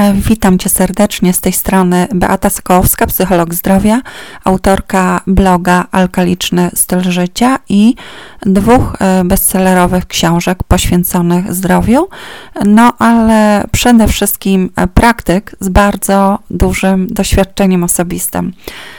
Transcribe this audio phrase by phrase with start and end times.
[0.00, 4.00] E, witam Cię serdecznie z tej strony Beata Sokołowska, psycholog zdrowia,
[4.44, 7.94] autorka bloga Alkaliczny styl życia i
[8.46, 12.08] dwóch e, bestsellerowych książek poświęconych zdrowiu,
[12.64, 18.52] no ale przede wszystkim praktyk z bardzo dużym doświadczeniem osobistym.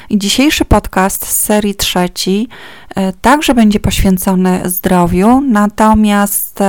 [0.09, 2.47] I dzisiejszy podcast z serii trzeci
[2.95, 6.59] e, także będzie poświęcony zdrowiu, natomiast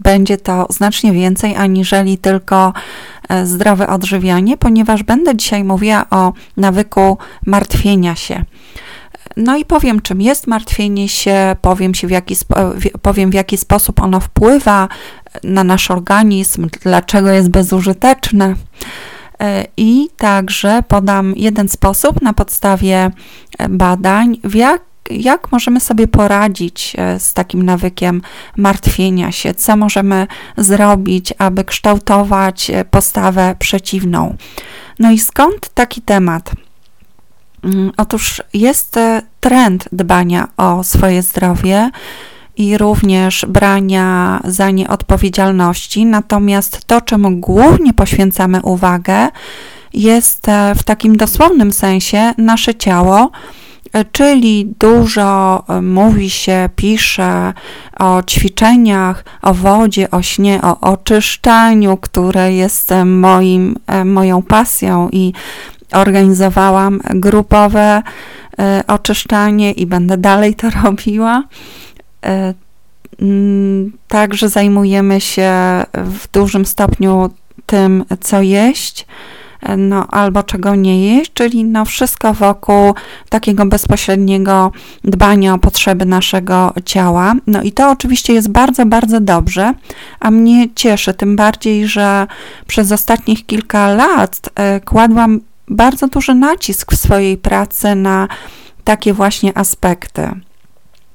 [0.00, 2.72] będzie to znacznie więcej aniżeli tylko
[3.28, 8.44] e, zdrowe odżywianie, ponieważ będę dzisiaj mówiła o nawyku martwienia się.
[9.36, 12.36] No i powiem, czym jest martwienie się, powiem, się w jaki,
[13.02, 14.88] powiem w jaki sposób ono wpływa
[15.44, 18.54] na nasz organizm, dlaczego jest bezużyteczne.
[19.40, 23.10] E, I także podam jeden sposób na podstawie
[23.68, 28.22] badań, w jak jak możemy sobie poradzić e, z takim nawykiem
[28.56, 34.36] martwienia się, co możemy zrobić, aby kształtować e, postawę przeciwną.
[34.98, 36.50] No i skąd taki temat?
[37.64, 41.90] Mm, otóż jest e, trend dbania o swoje zdrowie
[42.56, 49.28] i również brania za nie odpowiedzialności, natomiast to, czemu głównie poświęcamy uwagę,
[49.94, 53.30] jest w takim dosłownym sensie nasze ciało
[54.12, 57.52] czyli dużo e, mówi się, pisze
[57.98, 65.32] o ćwiczeniach, o wodzie, o śnie, o oczyszczaniu, które jest moim, e, moją pasją i
[65.92, 68.02] organizowałam grupowe
[68.58, 71.42] e, oczyszczanie i będę dalej to robiła.
[74.08, 75.52] Także zajmujemy się
[75.94, 77.30] w dużym stopniu
[77.66, 79.06] tym, co jeść
[79.76, 82.94] no, albo czego nie jeść, czyli no, wszystko wokół
[83.28, 84.72] takiego bezpośredniego
[85.04, 87.34] dbania o potrzeby naszego ciała.
[87.46, 89.74] No i to oczywiście jest bardzo, bardzo dobrze,
[90.20, 92.26] a mnie cieszy, tym bardziej, że
[92.66, 98.28] przez ostatnich kilka lat e, kładłam bardzo duży nacisk w swojej pracy na
[98.84, 100.28] takie właśnie aspekty.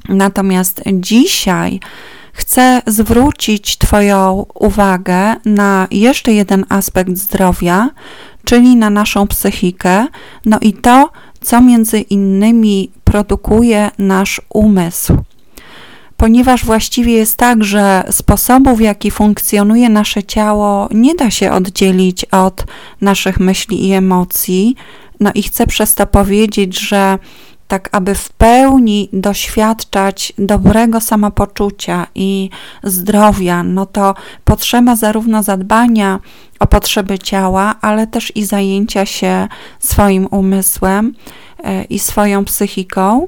[0.10, 1.80] Natomiast dzisiaj
[2.34, 7.90] chcę zwrócić Twoją uwagę na jeszcze jeden aspekt zdrowia,
[8.50, 10.08] czyli na naszą psychikę,
[10.46, 11.10] no i to,
[11.42, 15.18] co między innymi produkuje nasz umysł.
[16.18, 22.26] Ponieważ właściwie jest tak, że sposobu, w jaki funkcjonuje nasze ciało, nie da się oddzielić
[22.26, 22.64] od
[23.02, 24.76] naszych myśli i emocji.
[25.20, 27.20] No i chcę przez to powiedzieć, że
[27.70, 32.50] tak aby w pełni doświadczać dobrego samopoczucia i
[32.84, 36.20] zdrowia, no to potrzeba zarówno zadbania
[36.60, 39.48] o potrzeby ciała, ale też i zajęcia się
[39.80, 41.14] swoim umysłem
[41.64, 43.28] e, i swoją psychiką,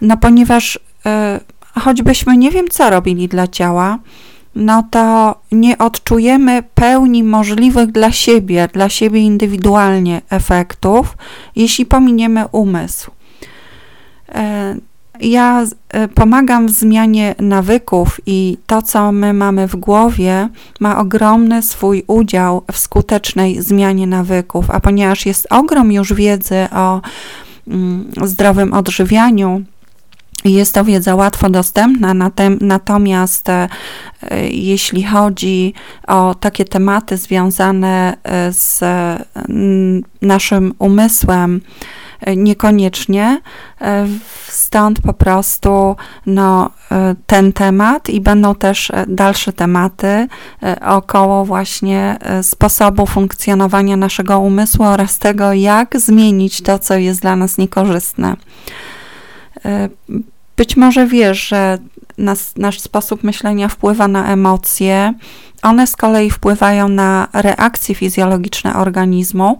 [0.00, 1.40] no ponieważ e,
[1.80, 3.98] choćbyśmy nie wiem co robili dla ciała,
[4.54, 11.16] no to nie odczujemy pełni możliwych dla siebie, dla siebie indywidualnie efektów,
[11.56, 13.17] jeśli pominiemy umysł.
[14.34, 14.76] E,
[15.20, 20.48] ja e, pomagam w zmianie nawyków i to, co my mamy w głowie,
[20.80, 24.70] ma ogromny swój udział w skutecznej zmianie nawyków.
[24.70, 27.00] A ponieważ jest ogrom już wiedzy o
[27.68, 29.62] mm, zdrowym odżywianiu,
[30.44, 33.68] jest to wiedza łatwo dostępna, natomiast e,
[34.50, 35.74] jeśli chodzi
[36.06, 38.16] o takie tematy związane
[38.50, 38.80] z
[40.22, 41.60] naszym umysłem,
[42.36, 43.40] niekoniecznie.
[43.80, 44.06] E,
[44.46, 45.96] stąd po prostu
[46.26, 50.28] no, e, ten temat i będą też e, dalsze tematy
[50.86, 57.58] około właśnie sposobu funkcjonowania naszego umysłu oraz tego, jak zmienić to, co jest dla nas
[57.58, 58.36] niekorzystne.
[60.56, 61.78] Być może wiesz, że
[62.18, 65.14] nas, nasz sposób myślenia wpływa na emocje,
[65.62, 69.58] one z kolei wpływają na reakcje fizjologiczne organizmu,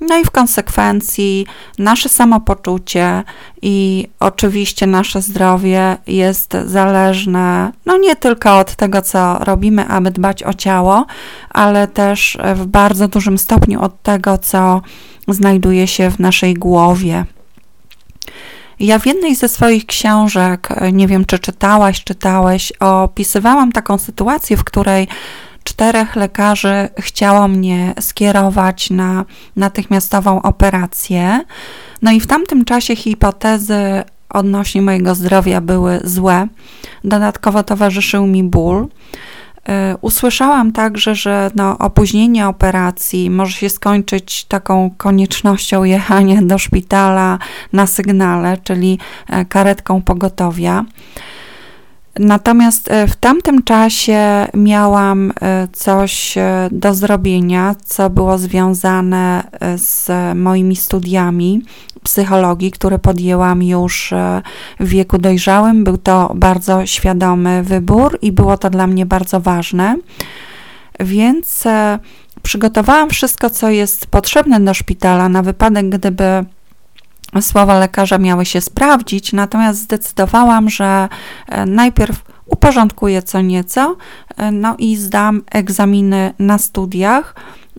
[0.00, 1.46] no i w konsekwencji
[1.78, 3.22] nasze samopoczucie
[3.62, 10.42] i oczywiście nasze zdrowie jest zależne no nie tylko od tego, co robimy, aby dbać
[10.42, 11.06] o ciało,
[11.50, 14.80] ale też w bardzo dużym stopniu od tego, co
[15.28, 17.24] znajduje się w naszej głowie.
[18.80, 24.64] Ja w jednej ze swoich książek, nie wiem czy czytałaś, czytałeś, opisywałam taką sytuację, w
[24.64, 25.08] której
[25.70, 29.24] czterech lekarzy chciało mnie skierować na
[29.56, 31.40] natychmiastową operację.
[32.02, 36.48] No i w tamtym czasie hipotezy odnośnie mojego zdrowia były złe.
[37.04, 38.86] Dodatkowo towarzyszył mi ból.
[39.68, 47.38] Y, usłyszałam także, że no, opóźnienie operacji może się skończyć taką koniecznością jechania do szpitala
[47.72, 50.84] na sygnale, czyli e, karetką pogotowia.
[52.20, 59.44] Natomiast e, w tamtym czasie miałam e, coś e, do zrobienia, co było związane
[59.76, 61.62] z moimi studiami
[62.02, 64.14] psychologii, które podjęłam już
[64.80, 65.84] w wieku dojrzałym.
[65.84, 69.96] Był to bardzo świadomy wybór i było to dla mnie bardzo ważne.
[71.00, 71.64] Więc
[72.42, 76.44] przygotowałam wszystko, co jest potrzebne do szpitala na wypadek, gdyby
[77.40, 81.08] słowa lekarza miały się sprawdzić, natomiast zdecydowałam, że
[81.48, 83.96] e, najpierw uporządkuję co nieco,
[84.36, 87.34] e, no i zdam egzaminy na studiach.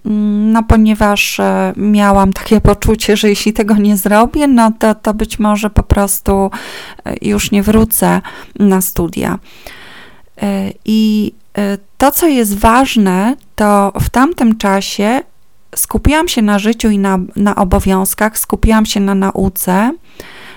[0.05, 5.13] Mm, no, ponieważ e, miałam takie poczucie, że jeśli tego nie zrobię, no to, to
[5.13, 6.51] być może po prostu
[7.21, 8.21] już nie wrócę
[8.59, 9.39] na studia.
[10.85, 11.33] I
[11.97, 15.21] to, co jest ważne, to w tamtym czasie
[15.75, 19.93] skupiłam się na życiu i na, na obowiązkach, skupiłam się na nauce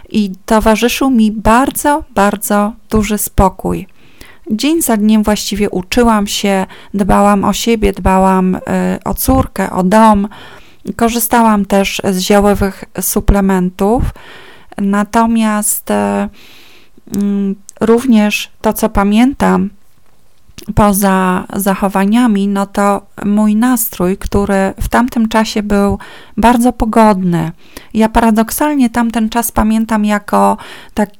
[0.09, 3.87] i towarzyszył mi bardzo, bardzo duży spokój.
[4.51, 8.61] Dzień za dniem właściwie uczyłam się, dbałam o siebie, dbałam y,
[9.05, 10.29] o córkę, o dom.
[10.97, 14.03] Korzystałam też z ziołowych suplementów.
[14.79, 19.71] Natomiast y, y, również to, co pamiętam,
[20.75, 25.99] poza zachowaniami, no to mój nastrój, który w tamtym czasie był
[26.37, 27.53] bardzo pogodny.
[27.95, 30.57] Ja paradoksalnie tamten czas pamiętam jako
[30.95, 31.11] tak,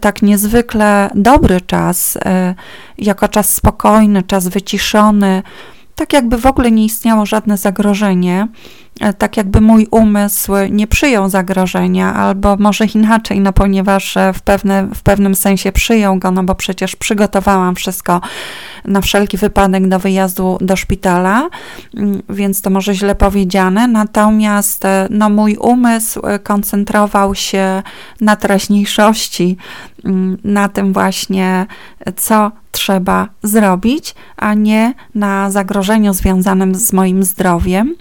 [0.00, 2.20] tak niezwykle dobry czas, y,
[2.98, 5.42] jako czas spokojny, czas wyciszony,
[5.94, 8.48] tak jakby w ogóle nie istniało żadne zagrożenie.
[9.00, 14.42] E, tak jakby mój umysł nie przyjął zagrożenia, albo może inaczej, no ponieważ e, w,
[14.42, 18.20] pewne, w pewnym sensie przyjął go, no bo przecież przygotowałam wszystko
[18.84, 21.48] na wszelki wypadek do wyjazdu do szpitala,
[21.96, 27.82] mm, więc to może źle powiedziane, natomiast e, no mój umysł koncentrował się
[28.20, 29.56] na teraźniejszości,
[30.04, 31.66] mm, na tym właśnie,
[32.16, 37.94] co trzeba zrobić, a nie na zagrożeniu związanym z moim zdrowiem.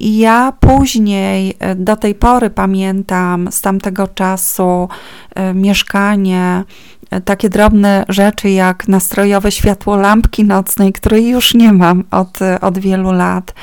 [0.00, 4.88] Ja później, e, do tej pory pamiętam z tamtego czasu
[5.34, 6.64] e, mieszkanie,
[7.10, 12.78] e, takie drobne rzeczy jak nastrojowe światło lampki nocnej, której już nie mam od, od
[12.78, 13.54] wielu lat,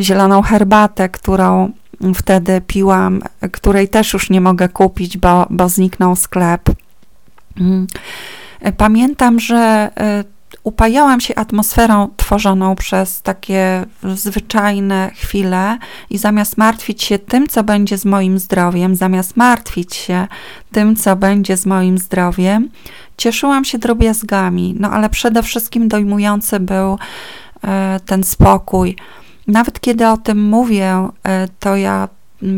[0.00, 1.72] zieloną herbatę, którą
[2.14, 3.22] wtedy piłam,
[3.52, 6.62] której też już nie mogę kupić, bo, bo zniknął sklep.
[7.60, 7.86] Mm.
[8.76, 9.90] Pamiętam, że
[10.64, 13.84] upajałam się atmosferą tworzoną przez takie
[14.14, 15.78] zwyczajne chwile
[16.10, 20.26] i zamiast martwić się tym, co będzie z moim zdrowiem, zamiast martwić się
[20.72, 22.70] tym, co będzie z moim zdrowiem,
[23.16, 26.98] cieszyłam się drobiazgami, no ale przede wszystkim dojmujący był
[27.64, 28.96] e, ten spokój.
[29.46, 32.08] Nawet kiedy o tym mówię, e, to ja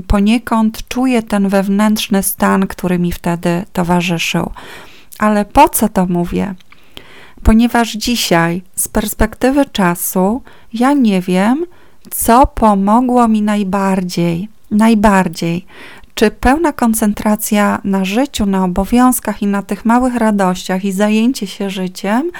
[0.07, 4.51] poniekąd czuję ten wewnętrzny stan, który mi wtedy towarzyszył.
[5.19, 6.55] Ale po co to mówię?
[7.47, 11.65] Ponieważ dzisiaj, z perspektywy czasu, ja nie wiem,
[12.11, 14.49] co pomogło mi najbardziej.
[14.71, 15.67] Najbardziej.
[16.15, 21.71] Czy pełna koncentracja na życiu, na obowiązkach i na tych małych radościach i zajęcie się
[21.71, 22.31] życiem,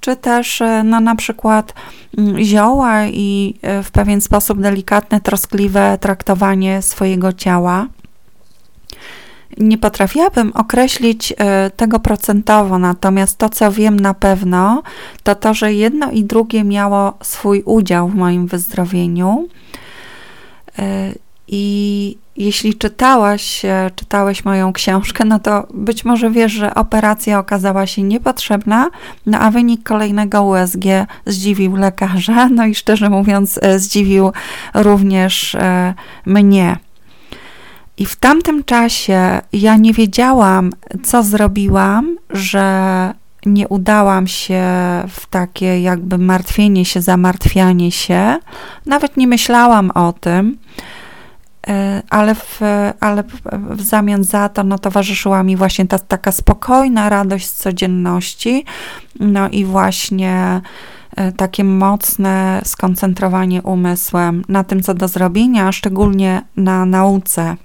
[0.00, 1.74] czy też no, na przykład
[2.18, 7.86] mm, zioła i e, w pewien sposób delikatne, troskliwe traktowanie swojego ciała
[9.56, 14.82] nie potrafiłabym określić e, tego procentowo, natomiast to, co wiem na pewno,
[15.22, 19.48] to to, że jedno i drugie miało swój udział w moim wyzdrowieniu.
[20.78, 21.12] E,
[21.48, 27.86] I jeśli czytałaś, e, czytałeś moją książkę, no to być może wiesz, że operacja okazała
[27.86, 28.90] się niepotrzebna,
[29.26, 30.84] no a wynik kolejnego USG
[31.26, 34.32] zdziwił lekarza, no i szczerze mówiąc, zdziwił
[34.74, 35.56] również
[36.26, 36.76] mnie.
[37.98, 43.14] I w tamtym czasie ja nie wiedziałam, co zrobiłam, że
[43.46, 44.62] nie udałam się
[45.08, 48.36] w takie jakby martwienie się, zamartwianie się.
[48.86, 50.58] Nawet nie myślałam o tym,
[51.68, 52.60] e, ale w,
[53.00, 58.64] ale w zamian za to no, towarzyszyła mi właśnie ta taka spokojna radość z codzienności,
[59.20, 60.60] no i właśnie
[61.16, 67.56] e, takie mocne skoncentrowanie umysłem na tym, co do zrobienia, szczególnie na nauce.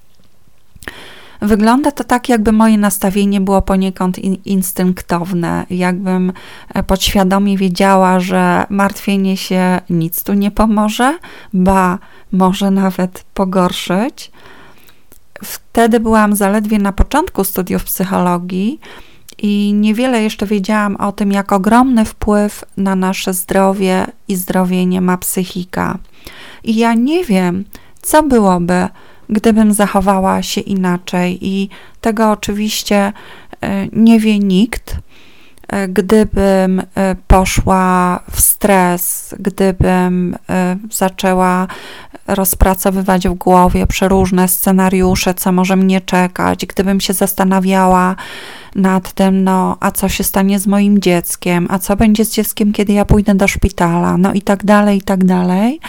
[1.44, 6.34] Wygląda to tak, jakby moje nastawienie było poniekąd in, instynktowne, jakbym
[6.74, 11.18] e, podświadomie wiedziała, że martwienie się nic tu nie pomoże,
[11.54, 12.00] ba,
[12.32, 14.32] może nawet pogorszyć.
[15.44, 18.80] Wtedy byłam zaledwie na początku studiów psychologii
[19.38, 25.18] i niewiele jeszcze wiedziałam o tym, jak ogromny wpływ na nasze zdrowie i zdrowienie ma
[25.18, 25.98] psychika.
[26.64, 27.66] I ja nie wiem,
[28.02, 28.88] co byłoby,
[29.30, 31.38] gdybym zachowała się inaczej.
[31.42, 31.70] I
[32.02, 33.14] tego oczywiście
[33.62, 34.98] e, nie wie nikt.
[35.68, 40.38] E, gdybym e, poszła w stres, gdybym
[40.92, 41.68] zaczęła
[42.28, 48.16] rozpracowywać w głowie przeróżne scenariusze, co może mnie czekać, gdybym się zastanawiała
[48.76, 52.74] nad tym, no a co się stanie z moim dzieckiem, a co będzie z dzieckiem,
[52.74, 55.80] kiedy ja pójdę do szpitala, no i tak dalej, i tak dalej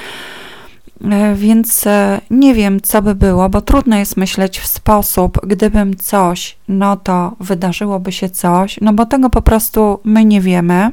[1.35, 6.57] więc e, nie wiem, co by było, bo trudno jest myśleć w sposób, gdybym coś,
[6.69, 10.91] no to wydarzyłoby się coś, no bo tego po prostu my nie wiemy.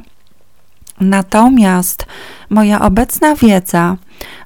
[1.00, 2.06] Natomiast
[2.50, 3.96] moja obecna wiedza,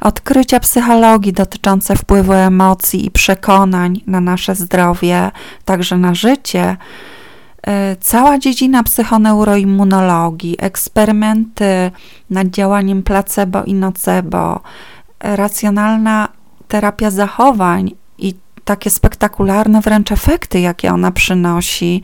[0.00, 5.30] odkrycia psychologii dotyczące wpływu emocji i przekonań na nasze zdrowie,
[5.64, 6.76] także na życie,
[7.66, 11.90] e, cała dziedzina psychoneuroimmunologii, eksperymenty
[12.30, 14.61] nad działaniem placebo i nocebo,
[15.37, 16.28] racjonalna
[16.68, 22.02] terapia zachowań i takie spektakularne wręcz efekty, jakie ona przynosi.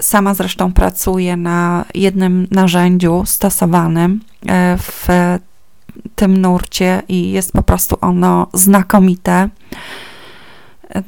[0.00, 5.08] Sama zresztą pracuję na jednym narzędziu stosowanym e, w
[6.14, 9.48] tym nurcie i jest po prostu ono znakomite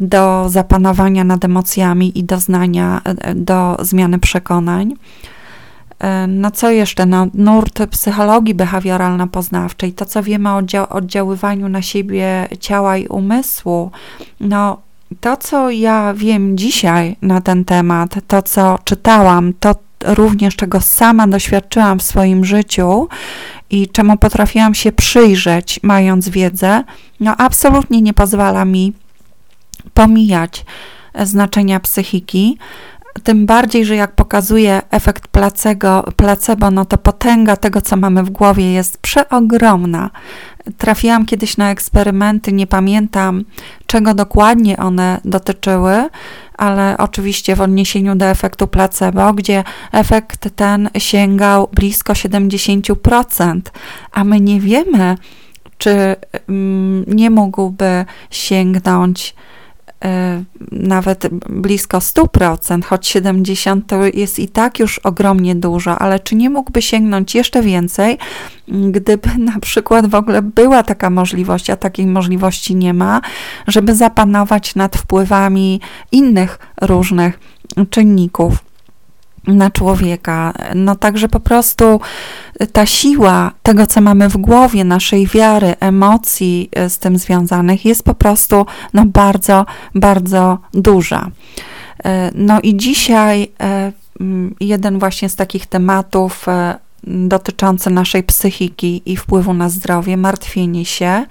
[0.00, 4.94] do zapanowania nad emocjami i do znania, e, do zmiany przekonań.
[6.00, 7.06] E, no co jeszcze?
[7.06, 13.90] No, nurt psychologii behawioralno-poznawczej, to co wiemy o oddziaływaniu na siebie ciała i umysłu.
[14.40, 14.78] No,
[15.20, 19.74] to co ja wiem dzisiaj na ten temat, to co czytałam, to
[20.04, 23.08] również czego sama doświadczyłam w swoim życiu
[23.70, 26.84] i czemu potrafiłam się przyjrzeć, mając wiedzę,
[27.20, 28.92] no absolutnie nie pozwala mi
[29.94, 30.64] pomijać
[31.24, 32.58] znaczenia psychiki,
[33.22, 38.30] tym bardziej, że jak pokazuje efekt placebo, placebo, no to potęga tego, co mamy w
[38.30, 40.10] głowie, jest przeogromna.
[40.78, 43.44] Trafiłam kiedyś na eksperymenty, nie pamiętam
[43.86, 46.08] czego dokładnie one dotyczyły,
[46.56, 53.60] ale oczywiście w odniesieniu do efektu placebo, gdzie efekt ten sięgał blisko 70%,
[54.12, 55.16] a my nie wiemy,
[55.78, 56.16] czy
[56.48, 59.34] mm, nie mógłby sięgnąć
[60.72, 66.50] nawet blisko 100%, choć 70% to jest i tak już ogromnie dużo, ale czy nie
[66.50, 68.18] mógłby sięgnąć jeszcze więcej,
[68.68, 73.20] gdyby na przykład w ogóle była taka możliwość, a takiej możliwości nie ma,
[73.66, 75.80] żeby zapanować nad wpływami
[76.12, 77.40] innych różnych
[77.90, 78.67] czynników
[79.54, 80.52] na człowieka.
[80.74, 82.00] No także po prostu
[82.72, 88.02] ta siła tego, co mamy w głowie, naszej wiary, emocji e, z tym związanych jest
[88.02, 91.30] po prostu no bardzo, bardzo duża.
[92.04, 93.92] E, no i dzisiaj e,
[94.60, 96.46] jeden właśnie z takich tematów
[97.04, 101.26] dotyczący naszej psychiki i wpływu na zdrowie, martwienie się,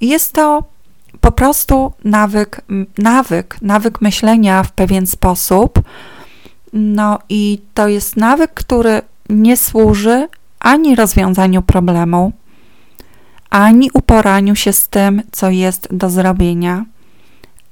[0.00, 0.64] jest to
[1.20, 2.60] po prostu nawyk,
[2.98, 5.80] nawyk, nawyk myślenia w pewien sposób,
[6.72, 10.28] no i to jest nawyk, który nie służy
[10.60, 12.32] ani rozwiązaniu problemu,
[13.50, 16.84] ani uporaniu się z tym, co jest do zrobienia,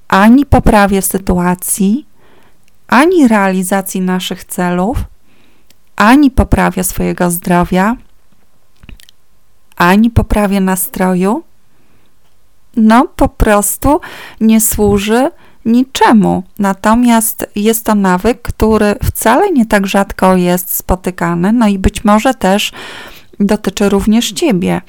[0.08, 2.06] ani poprawie sytuacji,
[2.88, 4.98] ani realizacji naszych celów,
[5.96, 7.96] ani poprawie swojego zdrowia,
[9.76, 11.42] ani poprawie nastroju.
[12.76, 14.00] No, po prostu
[14.40, 15.30] nie służy
[15.64, 16.42] niczemu.
[16.58, 22.34] Natomiast jest to nawyk, który wcale nie tak rzadko jest spotykany, no i być może
[22.34, 22.72] też
[23.40, 24.82] dotyczy również ciebie.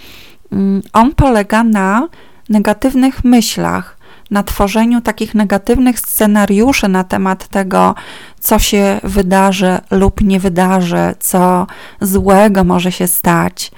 [0.51, 2.07] Mm, on polega na
[2.49, 3.97] negatywnych myślach,
[4.31, 7.95] na tworzeniu takich negatywnych scenariuszy na temat tego,
[8.39, 11.67] co się wydarzy lub nie wydarzy, co
[12.01, 13.71] złego może się stać.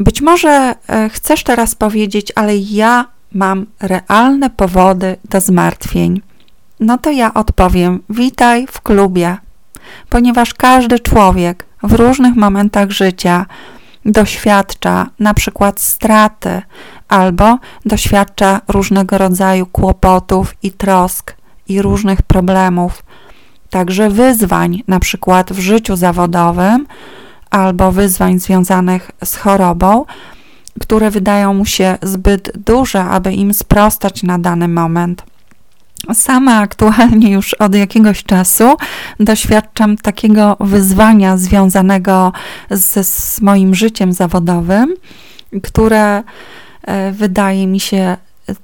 [0.00, 6.20] Być może e, chcesz teraz powiedzieć, ale ja mam realne powody do zmartwień?
[6.80, 9.36] No to ja odpowiem: Witaj w klubie,
[10.08, 13.46] ponieważ każdy człowiek w różnych momentach życia
[14.04, 16.62] doświadcza na przykład straty
[17.08, 21.36] albo doświadcza różnego rodzaju kłopotów i trosk
[21.68, 23.02] i różnych problemów,
[23.70, 26.86] także wyzwań, na przykład w życiu zawodowym
[27.50, 30.04] albo wyzwań związanych z chorobą,
[30.80, 35.22] które wydają mu się zbyt duże, aby im sprostać na dany moment.
[36.14, 38.76] Sama aktualnie już od jakiegoś czasu
[39.20, 42.32] doświadczam takiego wyzwania związanego
[42.70, 44.94] z, z moim życiem zawodowym,
[45.62, 46.22] które
[46.82, 48.16] e, wydaje mi się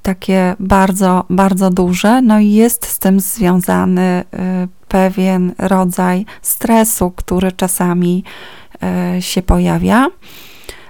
[0.02, 2.22] takie bardzo, bardzo duże.
[2.22, 4.24] No i jest z tym związany e,
[4.88, 8.24] pewien rodzaj stresu, który czasami
[8.82, 10.06] e, się pojawia.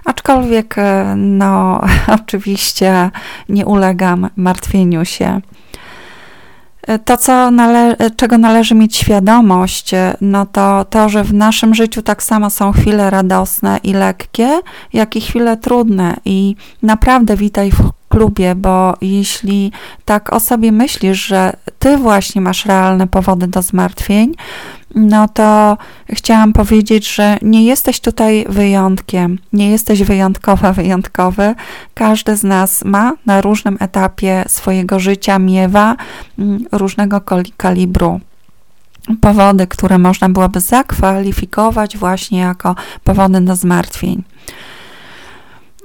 [0.05, 1.81] Aczkolwiek, e, no,
[2.21, 3.11] oczywiście
[3.49, 5.41] nie ulegam martwieniu się.
[7.05, 9.91] To, co nale- czego należy mieć świadomość,
[10.21, 14.59] no to to, że w naszym życiu tak samo są chwile radosne i lekkie,
[14.93, 16.15] jak i chwile trudne.
[16.25, 19.71] I naprawdę witaj w klubie, bo jeśli
[20.05, 24.33] tak o sobie myślisz, że ty właśnie masz realne powody do zmartwień,
[24.95, 25.77] no to
[26.09, 31.55] chciałam powiedzieć, że nie jesteś tutaj wyjątkiem, nie jesteś wyjątkowa, wyjątkowy.
[31.93, 35.95] Każdy z nas ma na różnym etapie swojego życia, miewa
[36.39, 37.21] mm, różnego
[37.57, 38.19] kalibru
[39.21, 44.23] powody, które można byłoby zakwalifikować właśnie jako powody do zmartwień.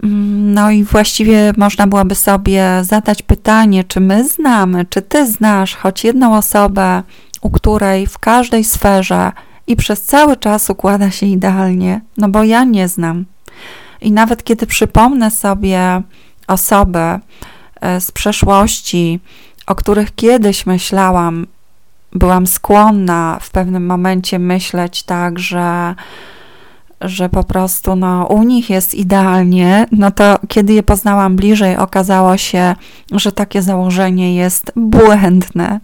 [0.04, 5.74] Mm, no i właściwie można byłoby sobie zadać pytanie, czy my znamy, czy ty znasz
[5.76, 7.02] choć jedną osobę,
[7.40, 9.32] u której w każdej sferze
[9.66, 13.24] i przez cały czas układa się idealnie, no bo ja nie znam.
[14.00, 16.02] I nawet kiedy przypomnę sobie
[16.46, 16.98] osoby
[17.80, 19.20] e, z przeszłości,
[19.66, 21.46] o których kiedyś myślałam,
[22.12, 25.94] byłam skłonna w pewnym momencie myśleć tak, że
[27.00, 32.36] że po prostu no, u nich jest idealnie, no to kiedy je poznałam bliżej, okazało
[32.36, 32.74] się,
[33.12, 35.80] że takie założenie jest błędne.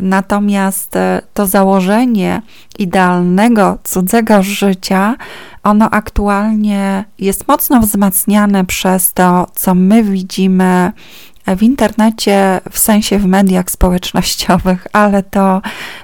[0.00, 2.42] Natomiast e, to założenie
[2.78, 5.16] idealnego cudzego życia,
[5.62, 10.92] ono aktualnie jest mocno wzmacniane przez to, co my widzimy
[11.46, 15.62] w internecie, w sensie w mediach społecznościowych, ale to,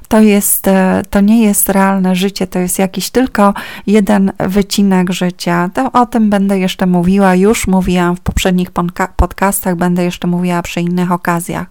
[0.09, 3.55] to, jest, e, to nie jest realne życie, to jest jakiś tylko
[3.87, 5.71] jeden wycinek życia.
[5.75, 8.71] To o tym będę jeszcze mówiła, już mówiłam w poprzednich
[9.17, 11.67] podcastach, będę jeszcze mówiła przy innych okazjach.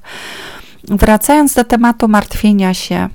[0.84, 3.10] Wracając do tematu martwienia się,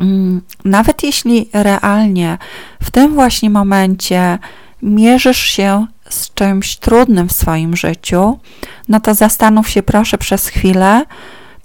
[0.00, 2.38] mm, nawet jeśli realnie
[2.82, 4.38] w tym właśnie momencie
[4.82, 8.38] mierzysz się z czymś trudnym w swoim życiu,
[8.88, 11.04] no to zastanów się proszę przez chwilę,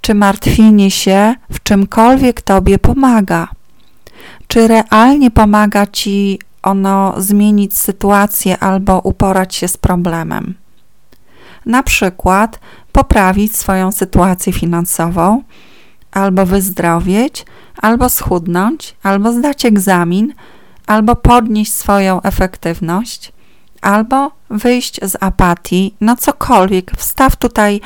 [0.00, 3.48] czy martwienie się w czymkolwiek tobie pomaga.
[4.48, 10.54] Czy realnie pomaga ci ono zmienić sytuację albo uporać się z problemem.
[11.66, 12.60] Na przykład
[12.92, 15.42] poprawić swoją sytuację finansową,
[16.12, 17.44] albo wyzdrowieć,
[17.76, 20.34] albo schudnąć, albo zdać egzamin,
[20.86, 23.32] albo podnieść swoją efektywność,
[23.84, 26.92] albo wyjść z apatii, no cokolwiek.
[26.96, 27.80] Wstaw tutaj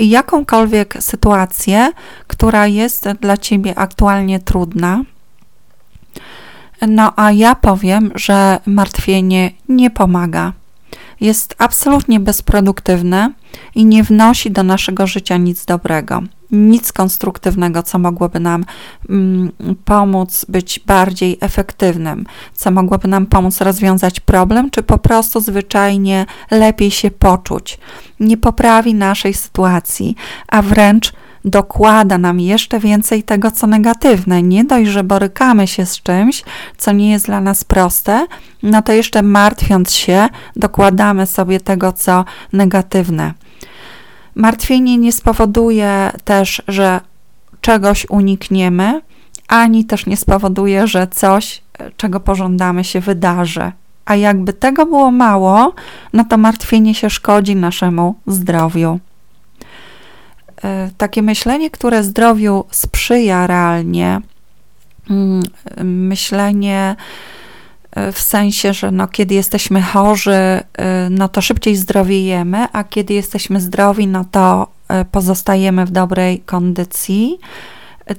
[0.00, 1.92] jakąkolwiek sytuację,
[2.26, 5.02] która jest dla ciebie aktualnie trudna.
[6.88, 10.52] No a ja powiem, że martwienie nie pomaga.
[11.20, 13.32] Jest absolutnie bezproduktywne
[13.74, 16.22] i nie wnosi do naszego życia nic dobrego
[16.54, 18.64] nic konstruktywnego, co mogłoby nam
[19.08, 19.52] mm,
[19.84, 26.90] pomóc być bardziej efektywnym, co mogłoby nam pomóc rozwiązać problem, czy po prostu zwyczajnie lepiej
[26.90, 27.78] się poczuć.
[28.20, 30.16] Nie poprawi naszej sytuacji,
[30.48, 31.12] a wręcz
[31.44, 34.42] dokłada nam jeszcze więcej tego, co negatywne.
[34.42, 36.44] Nie dość, że borykamy się z czymś,
[36.76, 38.26] co nie jest dla nas proste,
[38.62, 43.34] no to jeszcze martwiąc się, dokładamy sobie tego, co negatywne.
[44.34, 47.00] Martwienie nie spowoduje też, że
[47.60, 49.00] czegoś unikniemy,
[49.48, 51.62] ani też nie spowoduje, że coś,
[51.96, 53.72] czego pożądamy, się wydarzy.
[54.04, 55.74] A jakby tego było mało,
[56.12, 59.00] no to martwienie się szkodzi naszemu zdrowiu.
[60.64, 64.20] E, takie myślenie, które zdrowiu sprzyja realnie,
[65.10, 65.42] mm,
[65.84, 66.96] myślenie,
[68.12, 70.62] w sensie, że no, kiedy jesteśmy chorzy, y,
[71.10, 74.66] no to szybciej zdrowiejemy, a kiedy jesteśmy zdrowi, no to
[75.02, 77.38] y, pozostajemy w dobrej kondycji.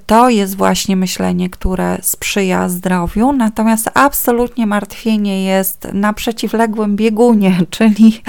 [0.06, 8.22] To jest właśnie myślenie, które sprzyja zdrowiu, natomiast absolutnie martwienie jest na przeciwległym biegunie, czyli,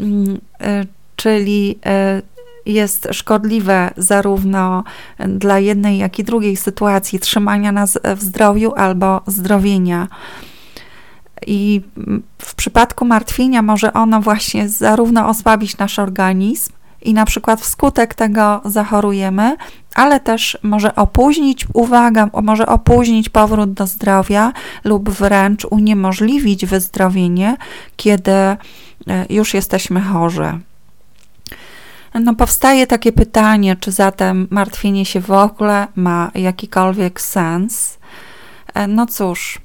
[0.00, 1.78] mm, y, czyli
[2.66, 4.84] jest szkodliwe zarówno
[5.28, 10.08] dla jednej, jak i drugiej sytuacji trzymania nas w zdrowiu albo zdrowienia.
[11.46, 11.80] I
[12.38, 16.72] w przypadku martwienia może ono właśnie zarówno osłabić nasz organizm,
[17.04, 19.56] i na przykład wskutek tego zachorujemy,
[19.94, 24.52] ale też może opóźnić, uwaga, może opóźnić powrót do zdrowia
[24.84, 27.56] lub wręcz uniemożliwić wyzdrowienie,
[27.96, 28.56] kiedy e,
[29.30, 30.58] już jesteśmy chorzy.
[32.14, 37.98] No, powstaje takie pytanie, czy zatem martwienie się w ogóle ma jakikolwiek sens?
[38.74, 39.58] E, no cóż,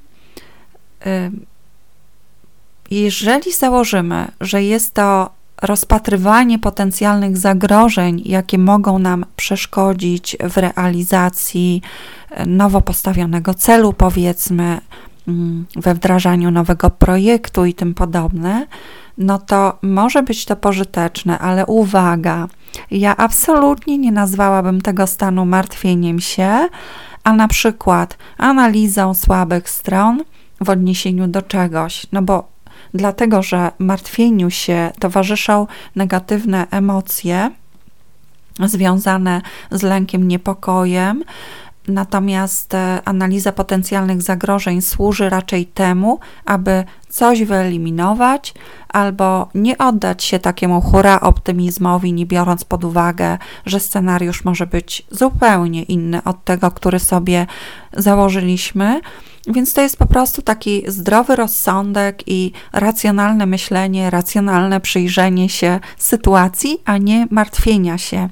[2.91, 5.29] jeżeli założymy, że jest to
[5.61, 11.81] rozpatrywanie potencjalnych zagrożeń, jakie mogą nam przeszkodzić w realizacji
[12.29, 14.81] e, nowo postawionego celu, powiedzmy,
[15.27, 18.67] mm, we wdrażaniu nowego projektu i tym podobne,
[19.17, 22.47] no to może być to pożyteczne, ale uwaga,
[22.91, 26.67] ja absolutnie nie nazwałabym tego stanu martwieniem się,
[27.23, 30.23] a na przykład analizą słabych stron
[30.61, 32.58] w odniesieniu do czegoś, no bo
[32.93, 37.51] dlatego, że martwieniu się towarzyszą negatywne emocje
[38.59, 41.23] związane z lękiem, niepokojem,
[41.89, 48.53] Natomiast e, analiza potencjalnych zagrożeń służy raczej temu, aby coś wyeliminować
[48.89, 55.05] albo nie oddać się takiemu hura optymizmowi, nie biorąc pod uwagę, że scenariusz może być
[55.11, 57.47] zupełnie inny od tego, który sobie
[57.93, 59.01] założyliśmy.
[59.49, 66.81] Więc to jest po prostu taki zdrowy rozsądek i racjonalne myślenie, racjonalne przyjrzenie się sytuacji,
[66.85, 68.29] a nie martwienia się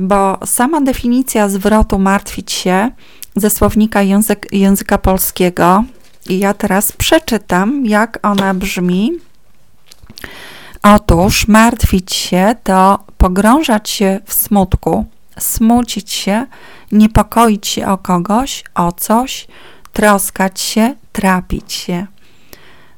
[0.00, 2.90] bo sama definicja zwrotu martwić się
[3.36, 5.84] ze słownika język, języka polskiego,
[6.28, 9.12] i ja teraz przeczytam, jak ona brzmi.
[10.82, 15.06] Otóż martwić się to pogrążać się w smutku,
[15.38, 16.46] smucić się,
[16.92, 19.46] niepokoić się o kogoś, o coś,
[19.92, 22.06] troskać się, trapić się.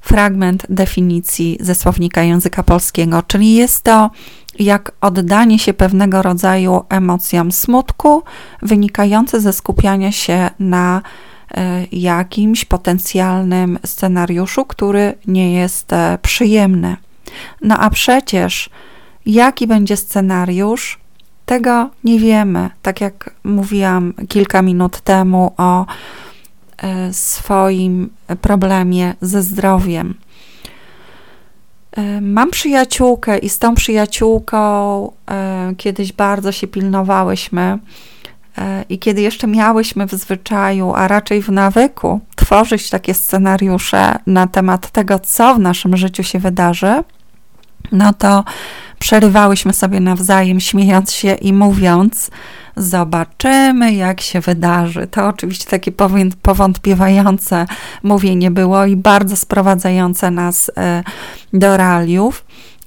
[0.00, 4.10] Fragment definicji ze słownika języka polskiego, czyli jest to
[4.58, 8.22] jak oddanie się pewnego rodzaju emocjom smutku,
[8.62, 11.02] wynikające ze skupiania się na
[11.54, 16.96] e, jakimś potencjalnym scenariuszu, który nie jest e, przyjemny.
[17.60, 18.70] No a przecież
[19.26, 21.00] jaki będzie scenariusz,
[21.46, 22.70] tego nie wiemy.
[22.82, 25.86] Tak jak mówiłam kilka minut temu o
[27.12, 30.14] swoim problemie ze zdrowiem.
[32.20, 37.78] Mam przyjaciółkę i z tą przyjaciółką e, kiedyś bardzo się pilnowałyśmy.
[38.58, 44.46] E, I kiedy jeszcze miałyśmy w zwyczaju, a raczej w nawyku, tworzyć takie scenariusze na
[44.46, 47.04] temat tego, co w naszym życiu się wydarzy,
[47.92, 48.44] no to
[48.98, 52.30] przerywałyśmy sobie nawzajem, śmiejąc się i mówiąc,
[52.76, 55.06] Zobaczymy, jak się wydarzy.
[55.06, 55.92] To oczywiście takie
[56.42, 57.66] powątpiewające
[58.02, 61.02] mówienie było i bardzo sprowadzające nas e,
[61.52, 62.44] do realiów.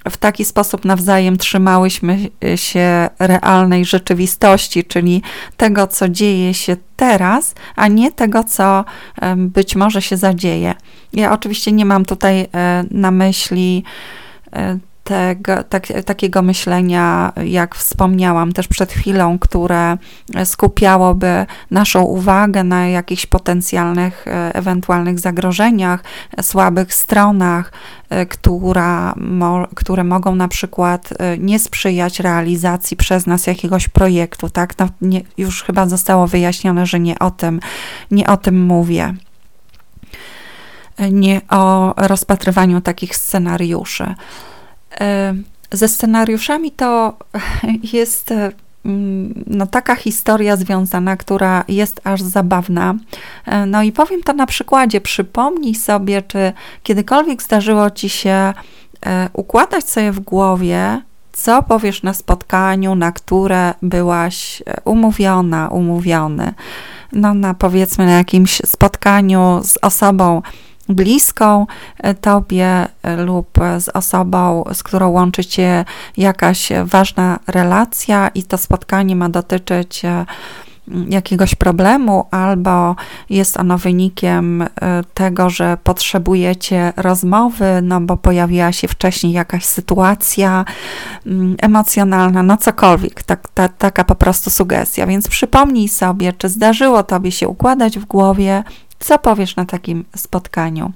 [0.10, 5.22] W taki sposób nawzajem trzymałyśmy e, się realnej rzeczywistości, czyli
[5.58, 8.86] tego, co dzieje się teraz, a nie tego, co
[9.36, 10.74] być może się zadzieje.
[11.14, 13.84] Ja oczywiście nie mam tutaj e, na myśli
[15.06, 19.98] tego, tak, takiego myślenia, jak wspomniałam też przed chwilą, które
[20.46, 26.04] skupiałoby naszą uwagę na jakichś potencjalnych, e, ewentualnych zagrożeniach,
[26.42, 27.72] słabych stronach,
[28.10, 34.50] e, która, mo, które mogą na przykład e, nie sprzyjać realizacji przez nas jakiegoś projektu,
[34.50, 34.80] tak?
[34.80, 37.60] No, nie, już chyba zostało wyjaśnione, że nie o tym,
[38.12, 39.14] nie o tym mówię
[41.12, 44.16] nie o rozpatrywaniu takich scenariuszy.
[45.00, 45.34] E,
[45.72, 47.18] ze scenariuszami to
[47.94, 48.52] jest e,
[49.48, 52.96] no, taka historia związana, która jest aż zabawna.
[53.46, 55.02] E, no i powiem to na przykładzie.
[55.02, 56.54] Przypomnij sobie, czy
[56.84, 58.54] kiedykolwiek zdarzyło ci się
[59.34, 61.02] układać sobie w głowie,
[61.34, 66.54] co powiesz na spotkaniu, na które byłaś umówiona, umówiony.
[67.12, 70.42] No, na powiedzmy na jakimś spotkaniu z osobą
[70.90, 71.68] bliską
[71.98, 73.48] e, tobie e, lub
[73.80, 75.86] z osobą, z którą łączy cię
[76.18, 80.26] jakaś ważna relacja i to spotkanie ma dotyczyć e,
[81.10, 82.96] jakiegoś problemu, albo
[83.30, 84.66] jest ono wynikiem
[85.14, 90.66] tego, że potrzebujecie rozmowy, no bo pojawiła się wcześniej jakaś sytuacja
[91.62, 95.08] emocjonalna, no cokolwiek, tak, ta, taka po prostu sugestia.
[95.08, 98.64] Więc przypomnij sobie, czy zdarzyło tobie się układać w głowie
[99.00, 100.92] co powiesz na takim spotkaniu?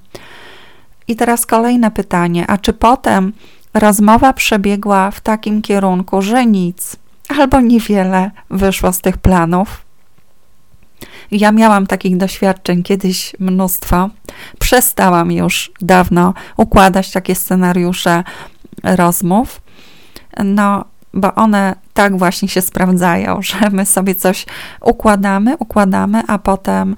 [1.08, 3.32] I teraz kolejne pytanie: a czy potem
[3.74, 6.96] rozmowa przebiegła w takim kierunku, że nic
[7.38, 9.84] albo niewiele wyszło z tych planów?
[11.30, 14.10] Ja miałam takich doświadczeń kiedyś mnóstwo.
[14.58, 18.24] Przestałam już dawno układać takie scenariusze
[18.82, 19.60] rozmów.
[20.44, 20.84] No,
[21.14, 24.46] bo one tak właśnie się sprawdzają, że my sobie coś
[24.80, 26.96] układamy, układamy, a potem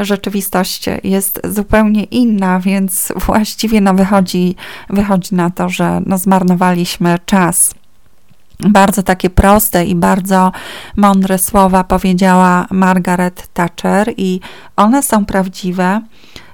[0.00, 4.56] rzeczywistość jest zupełnie inna, więc właściwie no wychodzi,
[4.90, 7.74] wychodzi na to, że no zmarnowaliśmy czas.
[8.60, 10.52] Bardzo takie proste i bardzo
[10.96, 14.40] mądre słowa powiedziała Margaret Thatcher, i
[14.76, 16.00] one są prawdziwe,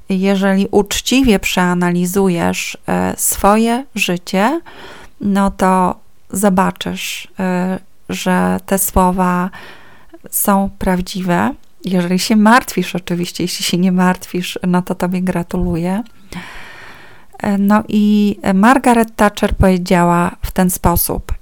[0.08, 4.60] jeżeli uczciwie przeanalizujesz e, swoje życie,
[5.20, 5.94] no to
[6.30, 9.50] zobaczysz, e, że te słowa
[10.30, 16.02] są prawdziwe Jeżeli się martwisz, oczywiście, jeśli się nie martwisz, no to tobie gratuluję.
[17.58, 21.34] No i Margaret Thatcher powiedziała w ten sposób: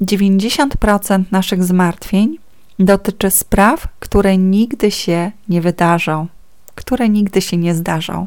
[0.00, 2.38] 90% naszych zmartwień
[2.78, 6.26] dotyczy spraw, które nigdy się nie wydarzą,
[6.74, 8.26] które nigdy się nie zdarzą.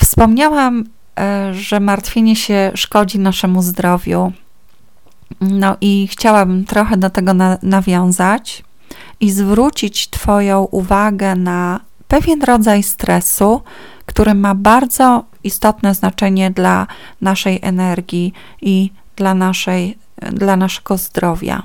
[0.00, 0.84] Wspomniałam,
[1.18, 4.32] e, że martwienie się szkodzi naszemu zdrowiu.
[5.40, 8.64] No i chciałabym trochę do tego na nawiązać
[9.20, 13.62] i zwrócić Twoją uwagę na pewien rodzaj stresu,
[14.06, 16.86] który ma bardzo istotne znaczenie dla
[17.20, 19.98] naszej energii i dla, naszej,
[20.32, 21.62] dla naszego zdrowia.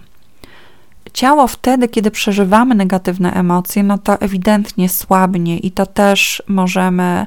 [1.13, 7.25] Ciało wtedy, kiedy przeżywamy negatywne emocje, no to ewidentnie słabnie i to też możemy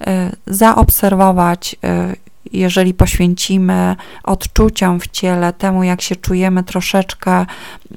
[0.00, 0.04] y,
[0.46, 7.46] zaobserwować, y, jeżeli poświęcimy odczuciom w ciele, temu jak się czujemy, troszeczkę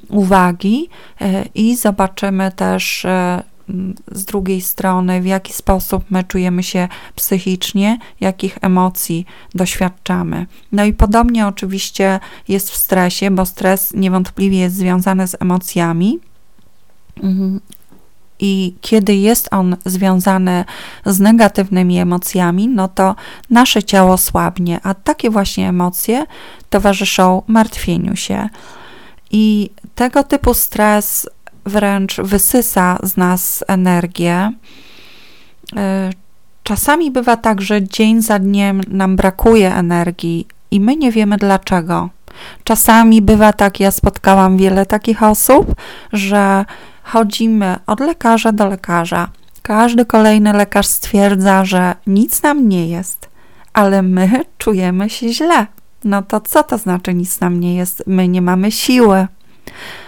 [0.08, 0.88] uwagi
[1.22, 3.06] y, i zobaczymy też
[4.12, 10.46] z drugiej strony, w jaki sposób my czujemy się psychicznie, jakich emocji doświadczamy.
[10.72, 16.18] No i podobnie oczywiście jest w stresie, bo stres niewątpliwie jest związany z emocjami.
[18.44, 20.64] I kiedy jest on związany
[21.06, 23.14] z negatywnymi emocjami, no to
[23.50, 26.26] nasze ciało słabnie, a takie właśnie emocje
[26.70, 28.48] towarzyszą martwieniu się.
[29.30, 31.28] I tego typu stres
[31.66, 34.52] wręcz wysysa z nas energię.
[35.72, 35.76] Y,
[36.62, 42.08] czasami bywa tak, że dzień za dniem nam brakuje energii i my nie wiemy dlaczego.
[42.64, 45.74] Czasami bywa tak, ja spotkałam wiele takich osób,
[46.12, 46.64] że
[47.02, 49.28] chodzimy od lekarza do lekarza.
[49.62, 53.28] Każdy kolejny lekarz stwierdza, że nic nam nie jest,
[53.72, 55.66] ale my czujemy się źle.
[56.04, 58.02] No to co to znaczy nic nam nie jest?
[58.06, 59.26] My nie mamy siły.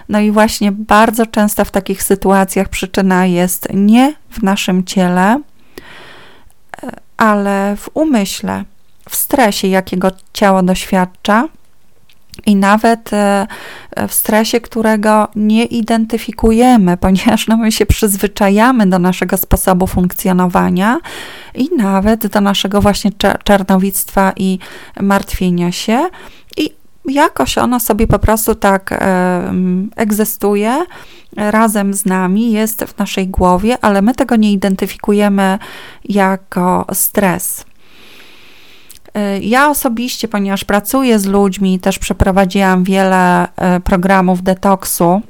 [0.08, 5.40] No i właśnie bardzo często w takich sytuacjach przyczyna jest nie w naszym ciele,
[7.16, 8.64] ale w umyśle,
[9.08, 11.48] w stresie, jakiego ciało doświadcza.
[12.46, 13.46] I nawet e,
[14.08, 20.98] w stresie, którego nie identyfikujemy, ponieważ no my się przyzwyczajamy do naszego sposobu funkcjonowania
[21.54, 23.10] i nawet do naszego właśnie
[23.44, 24.58] czarnowictwa i
[25.00, 26.08] martwienia się,
[27.08, 29.52] jakoś ono sobie po prostu tak e,
[29.96, 30.86] egzystuje
[31.36, 35.58] razem z nami, jest w naszej głowie, ale my tego nie identyfikujemy
[36.04, 37.64] jako stres.
[39.14, 45.22] E, ja osobiście, ponieważ pracuję z ludźmi, też przeprowadziłam wiele e, programów detoksu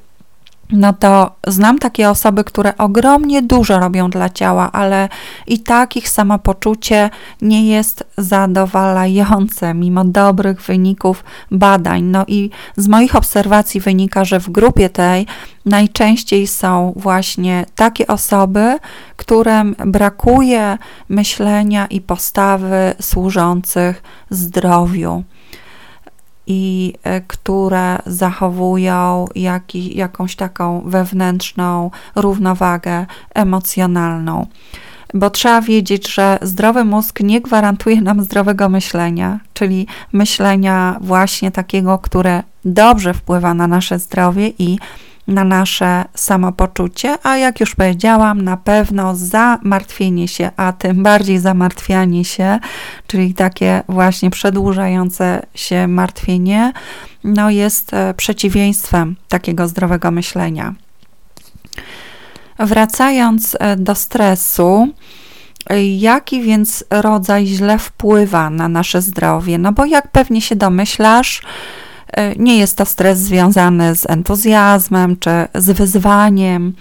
[0.70, 5.09] no to znam takie osoby, które ogromnie dużo robią dla ciała, ale
[5.46, 7.11] i tak ich samopoczucie
[7.42, 12.03] nie jest zadowalające, mimo dobrych wyników badań.
[12.03, 15.27] No i z moich obserwacji wynika, że w grupie tej
[15.66, 18.79] najczęściej są właśnie takie osoby,
[19.16, 25.24] którym brakuje myślenia i postawy służących zdrowiu
[26.46, 34.46] i e, które zachowują jaki, jakąś taką wewnętrzną równowagę emocjonalną.
[35.14, 41.98] Bo trzeba wiedzieć, że zdrowy mózg nie gwarantuje nam zdrowego myślenia, czyli myślenia właśnie takiego,
[41.98, 44.78] które dobrze wpływa na nasze zdrowie i
[45.26, 52.24] na nasze samopoczucie, a jak już powiedziałam, na pewno zamartwienie się, a tym bardziej zamartwianie
[52.24, 52.58] się,
[53.06, 56.72] czyli takie właśnie przedłużające się martwienie,
[57.24, 60.74] no jest e, przeciwieństwem takiego zdrowego myślenia.
[62.58, 64.88] Wracając e, do stresu,
[65.70, 69.58] e, Jaki więc rodzaj źle wpływa na nasze zdrowie?
[69.58, 71.42] No bo jak pewnie się domyślasz,
[72.37, 76.72] nie jest to stres związany z entuzjazmem czy z wyzwaniem.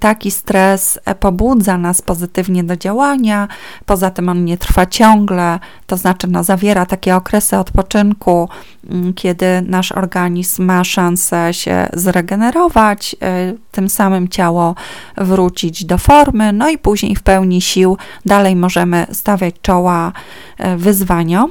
[0.00, 3.48] Taki stres pobudza nas pozytywnie do działania,
[3.86, 8.48] poza tym on nie trwa ciągle, to znaczy no, zawiera takie okresy odpoczynku,
[8.90, 14.74] mm, kiedy nasz organizm ma szansę się zregenerować, e, tym samym ciało
[15.16, 20.12] wrócić do formy, no i później w pełni sił dalej możemy stawiać czoła
[20.58, 21.50] e, wyzwaniom.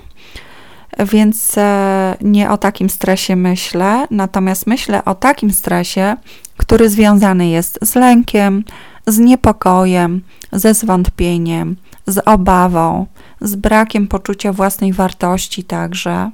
[1.00, 6.16] Więc e, nie o takim stresie myślę, natomiast myślę o takim stresie,
[6.58, 8.64] który związany jest z lękiem,
[9.08, 11.76] z niepokojem, ze zwątpieniem,
[12.08, 13.06] z obawą,
[13.42, 16.32] z brakiem poczucia własnej wartości także,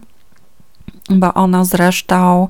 [1.10, 2.48] bo ono zresztą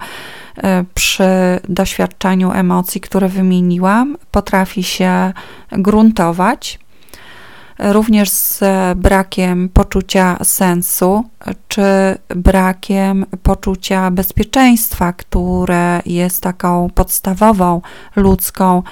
[0.58, 1.30] e, przy
[1.70, 5.34] doświadczeniu emocji, które wymieniłam, potrafi się
[5.72, 6.80] gruntować
[7.80, 8.62] również z
[8.96, 11.24] brakiem poczucia sensu,
[11.68, 11.84] czy
[12.36, 17.82] brakiem poczucia bezpieczeństwa, które jest taką podstawową
[18.16, 18.84] ludzką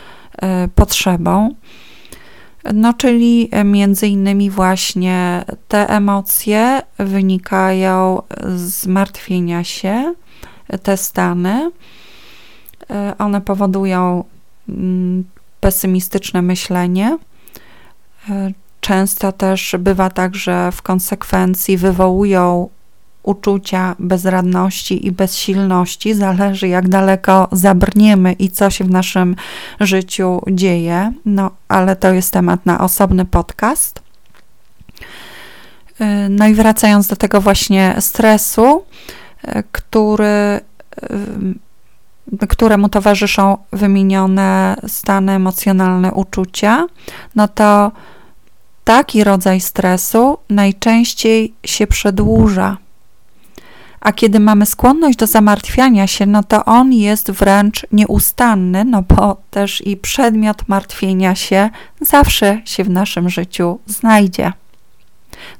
[0.42, 1.56] e, potrzebą.
[2.74, 8.22] No, czyli między innymi właśnie te emocje wynikają
[8.56, 10.14] z martwienia się,
[10.84, 11.72] te stany.
[12.90, 14.24] E, one powodują
[14.70, 15.24] mm,
[15.60, 17.18] pesymistyczne myślenie.
[18.82, 22.70] Często też bywa tak, że w konsekwencji wywołują
[23.24, 26.14] uczucia bezradności i bezsilności.
[26.14, 29.36] Zależy, jak daleko zabrniemy i co się w naszym
[29.80, 31.14] życiu dzieje.
[31.26, 34.02] No, ale to jest temat na osobny podcast.
[36.00, 38.84] E, no i wracając do tego właśnie stresu,
[39.72, 40.62] który
[42.50, 46.86] któremu towarzyszą wymienione stany emocjonalne, uczucia,
[47.36, 47.92] no to
[48.88, 52.78] taki rodzaj stresu najczęściej się przedłuża.
[54.00, 59.38] A kiedy mamy skłonność do zamartwiania się, no to on jest wręcz nieustanny, no bo
[59.52, 61.70] też i przedmiot martwienia się
[62.02, 64.54] zawsze się w naszym życiu znajdzie.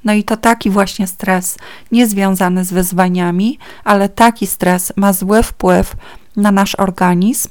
[0.04, 1.58] No i to taki właśnie stres,
[1.92, 5.96] niezwiązany z wyzwaniami, ale taki stres ma zły wpływ
[6.36, 7.50] na nasz organizm,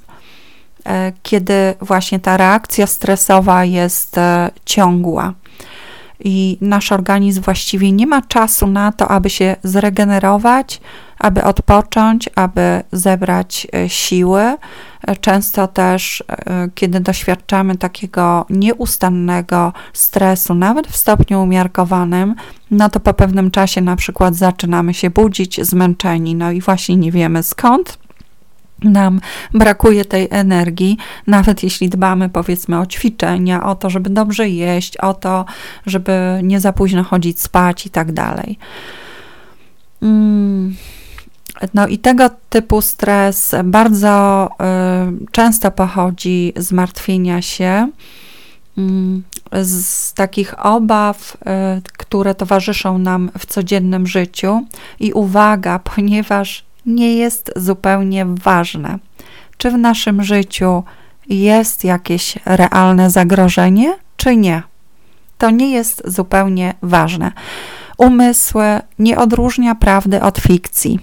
[0.86, 5.34] e, kiedy właśnie ta reakcja stresowa jest e, ciągła.
[6.24, 10.80] I nasz organizm właściwie nie ma czasu na to, aby się zregenerować,
[11.18, 14.56] aby odpocząć, aby zebrać e, siły.
[15.20, 16.24] Często też,
[16.74, 22.34] kiedy doświadczamy takiego nieustannego stresu, nawet w stopniu umiarkowanym,
[22.70, 27.12] no to po pewnym czasie na przykład zaczynamy się budzić zmęczeni, no i właśnie nie
[27.12, 27.98] wiemy skąd
[28.82, 29.20] nam
[29.54, 35.14] brakuje tej energii, nawet jeśli dbamy powiedzmy o ćwiczenia, o to, żeby dobrze jeść, o
[35.14, 35.44] to,
[35.86, 38.58] żeby nie za późno chodzić spać i tak dalej.
[40.02, 40.74] Mm.
[41.74, 47.90] No i tego typu stres bardzo y, często pochodzi z martwienia się,
[48.78, 51.36] y, z takich obaw, y,
[51.98, 54.66] które towarzyszą nam w codziennym życiu.
[55.00, 58.98] I uwaga, ponieważ nie jest zupełnie ważne,
[59.56, 60.82] czy w naszym życiu
[61.28, 64.62] jest jakieś realne zagrożenie, czy nie.
[65.38, 67.32] To nie jest zupełnie ważne.
[67.98, 68.58] Umysł
[68.98, 70.98] nie odróżnia prawdy od fikcji.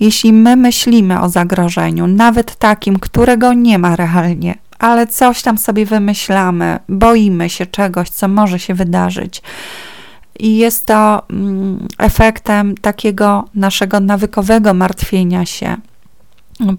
[0.00, 5.86] Jeśli my myślimy o zagrożeniu, nawet takim, którego nie ma realnie, ale coś tam sobie
[5.86, 9.42] wymyślamy, boimy się czegoś, co może się wydarzyć,
[10.38, 15.76] i jest to mm, efektem takiego naszego nawykowego martwienia się,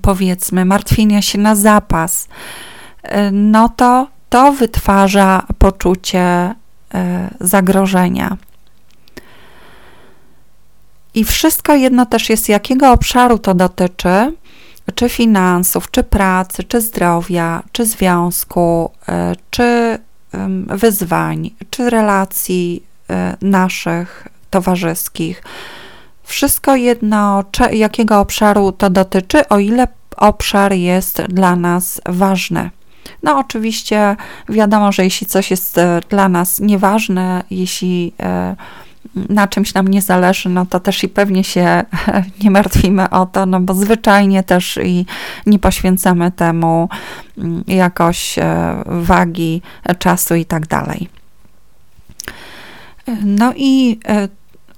[0.01, 2.27] powiedzmy, martwienia się na zapas.
[3.03, 6.55] E, no to to wytwarza poczucie e,
[7.39, 8.37] zagrożenia.
[11.13, 14.33] I wszystko jedno też jest, jakiego obszaru to dotyczy,
[14.95, 19.97] czy finansów, czy pracy, czy zdrowia, czy związku, e, czy
[20.67, 22.92] wyzwań, czy relacji Y,
[23.41, 25.43] naszych towarzyskich.
[26.23, 29.87] Wszystko jedno, jakiego obszaru to dotyczy, o ile
[30.17, 32.69] obszar jest dla nas ważny.
[33.23, 34.15] No, oczywiście
[34.49, 38.13] wiadomo, że jeśli coś jest y, dla nas nieważne, jeśli
[39.15, 41.83] y, na czymś nam nie zależy, no to też i pewnie się
[42.43, 45.05] nie martwimy o to, no bo zwyczajnie też i
[45.45, 46.89] nie poświęcamy temu
[47.37, 48.35] mm, jakoś
[48.85, 49.61] wagi,
[49.99, 51.09] czasu i tak dalej.
[53.23, 54.27] No i e,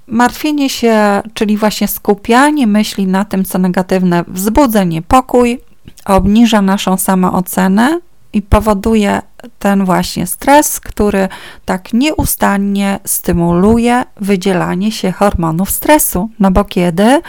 [0.06, 5.60] martwienie się, czyli właśnie skupianie myśli na tym, co negatywne, wzbudza niepokój,
[6.04, 8.00] obniża naszą samoocenę
[8.32, 9.22] i powoduje
[9.58, 11.28] ten właśnie stres, który
[11.64, 16.30] tak nieustannie stymuluje wydzielanie się hormonów stresu.
[16.38, 17.20] No bo kiedy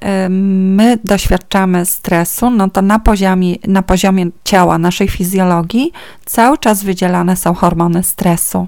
[0.00, 5.92] e, my doświadczamy stresu, no to na poziomie, na poziomie ciała, naszej fizjologii,
[6.24, 8.66] cały czas wydzielane są hormony stresu.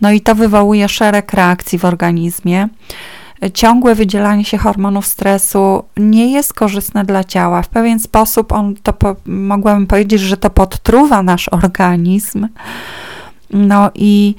[0.00, 2.68] No i to wywołuje szereg reakcji w organizmie.
[3.54, 7.62] Ciągłe wydzielanie się hormonów stresu nie jest korzystne dla ciała.
[7.62, 12.48] W pewien sposób on to po, mogłabym powiedzieć, że to podtruwa nasz organizm.
[13.50, 14.34] No i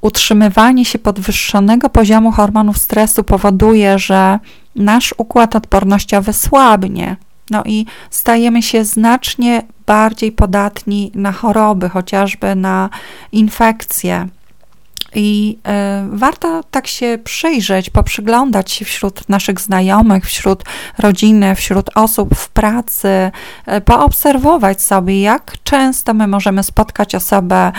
[0.00, 4.38] utrzymywanie się podwyższonego poziomu hormonów stresu powoduje, że
[4.74, 7.16] nasz układ odpornościowy słabnie.
[7.50, 12.90] No i stajemy się znacznie bardziej podatni na choroby, chociażby na
[13.32, 14.28] infekcje.
[15.18, 20.64] I y, warto tak się przyjrzeć, poprzyglądać się wśród naszych znajomych, wśród
[20.98, 23.30] rodziny, wśród osób w pracy,
[23.76, 27.72] y, poobserwować sobie, jak często my możemy spotkać osobę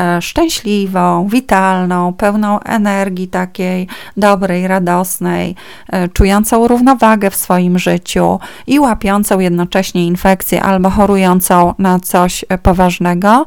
[0.00, 5.54] e, szczęśliwą, witalną, pełną energii takiej dobrej, radosnej,
[5.88, 13.46] e, czującą równowagę w swoim życiu i łapiącą jednocześnie infekcję albo chorującą na coś poważnego.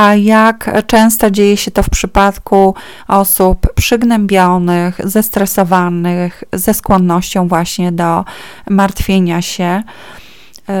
[0.00, 2.74] A jak często dzieje się to w przypadku
[3.08, 8.24] osób przygnębionych, zestresowanych, ze skłonnością właśnie do
[8.70, 9.82] martwienia się.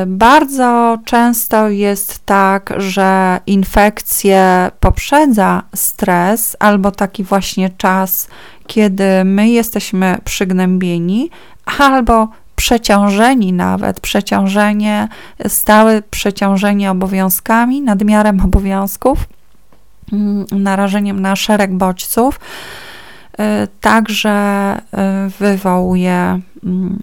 [0.06, 8.28] Bardzo często jest tak, że infekcję poprzedza stres albo taki właśnie czas,
[8.66, 11.30] kiedy my jesteśmy przygnębieni,
[11.78, 12.28] albo
[12.60, 15.08] przeciążeni nawet, przeciążenie,
[15.48, 19.18] stałe przeciążenie obowiązkami, nadmiarem obowiązków,
[20.12, 22.40] mm, narażeniem na szereg bodźców,
[23.32, 23.42] y,
[23.80, 24.76] także
[25.26, 27.02] y, wywołuje mm,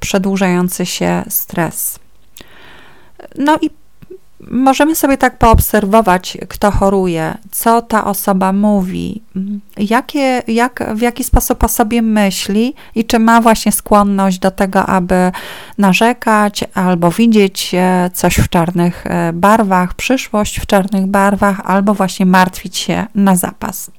[0.00, 1.98] przedłużający się stres.
[3.38, 3.70] No i
[4.40, 9.22] możemy sobie tak poobserwować, kto choruje, co ta osoba mówi,
[9.76, 14.86] jakie, jak, w jaki sposób o sobie myśli i czy ma właśnie skłonność do tego,
[14.86, 15.32] aby
[15.78, 17.74] narzekać albo widzieć
[18.12, 23.90] coś w czarnych e, barwach, przyszłość w czarnych barwach, albo właśnie martwić się na zapas.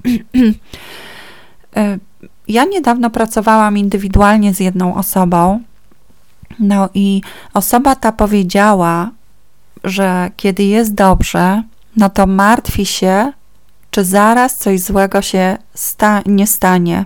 [1.76, 1.98] E,
[2.48, 5.60] ja niedawno pracowałam indywidualnie z jedną osobą.
[6.60, 7.22] No i
[7.54, 9.12] osoba ta powiedziała,
[9.84, 11.64] że kiedy jest dobrze,
[11.98, 13.32] no to martwi się,
[13.92, 17.06] czy zaraz coś złego się sta nie stanie.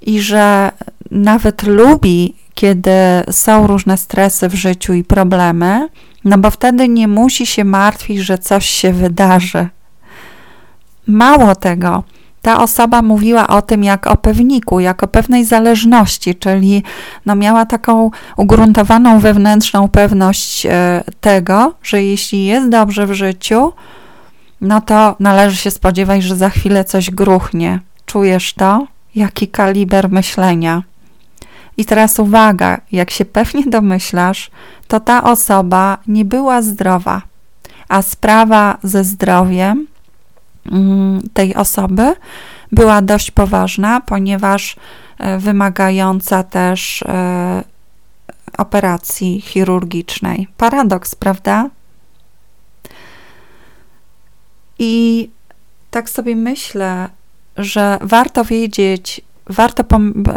[0.00, 0.72] I że
[1.10, 2.90] nawet lubi, kiedy
[3.30, 5.88] są różne stresy w życiu i problemy,
[6.24, 9.68] no bo wtedy nie musi się martwić, że coś się wydarzy.
[11.06, 12.04] Mało tego,
[12.44, 16.82] ta osoba mówiła o tym jak o pewniku, jak o pewnej zależności, czyli
[17.26, 23.72] no miała taką ugruntowaną wewnętrzną pewność e, tego, że jeśli jest dobrze w życiu,
[24.60, 27.80] no to należy się spodziewać, że za chwilę coś gruchnie.
[28.06, 28.86] Czujesz to?
[29.14, 30.82] Jaki kaliber myślenia?
[31.76, 34.50] I teraz uwaga, jak się pewnie domyślasz,
[34.88, 37.22] to ta osoba nie była zdrowa,
[37.88, 39.93] a sprawa ze zdrowiem
[41.32, 42.14] tej osoby
[42.72, 44.76] była dość poważna, ponieważ
[45.18, 47.64] e, wymagająca też e,
[48.58, 50.48] operacji chirurgicznej.
[50.56, 51.70] Paradoks, prawda?
[54.78, 55.30] I
[55.90, 57.08] tak sobie myślę,
[57.56, 59.84] że warto wiedzieć, warto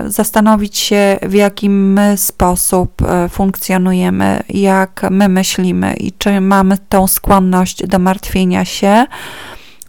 [0.06, 7.08] zastanowić się, w jakim my sposób e, funkcjonujemy, jak my myślimy i czy mamy tą
[7.08, 9.06] skłonność do martwienia się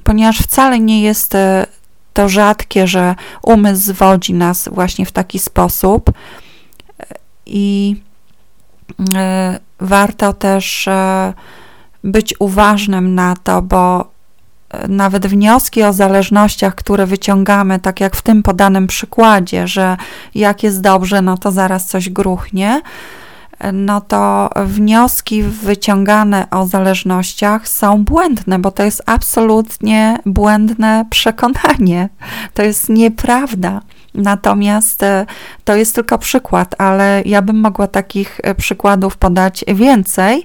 [0.05, 1.67] ponieważ wcale nie jest e,
[2.13, 6.11] to rzadkie, że umysł zwodzi nas właśnie w taki sposób.
[7.47, 7.97] I
[9.15, 11.35] e, warto też e,
[12.05, 14.11] być uważnym na to, bo
[14.89, 19.97] nawet wnioski o zależnościach, które wyciągamy, tak jak w tym podanym przykładzie, że
[20.35, 22.81] jak jest dobrze, no to zaraz coś gruchnie,
[23.73, 32.09] no to wnioski wyciągane o zależnościach są błędne, bo to jest absolutnie błędne przekonanie.
[32.55, 33.81] To jest nieprawda.
[34.15, 35.27] Natomiast e,
[35.65, 40.45] to jest tylko przykład, ale ja bym mogła takich e, przykładów podać więcej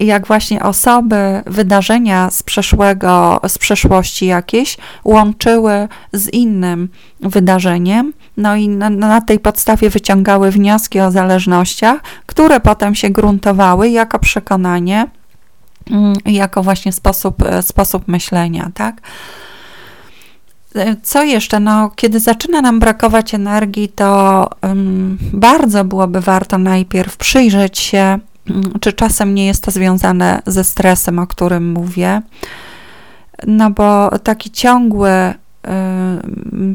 [0.00, 6.88] jak właśnie osoby, wydarzenia z przeszłego, z przeszłości jakieś łączyły z innym
[7.20, 13.88] wydarzeniem, no i na, na, tej podstawie wyciągały wnioski o zależnościach, które potem się gruntowały
[13.88, 15.06] jako przekonanie,
[15.90, 19.00] mm, jako właśnie sposób, e, sposób myślenia, tak?
[20.74, 21.60] E, co jeszcze?
[21.60, 28.18] No, kiedy zaczyna nam brakować energii, to um, bardzo byłoby warto najpierw przyjrzeć się
[28.80, 32.22] czy czasem nie jest to związane ze stresem, o którym mówię?
[33.46, 35.34] No bo taki ciągły,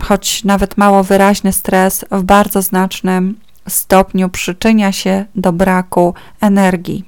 [0.04, 3.36] choć nawet mało wyraźny stres w bardzo znacznym
[3.68, 7.06] stopniu przyczynia się do braku energii.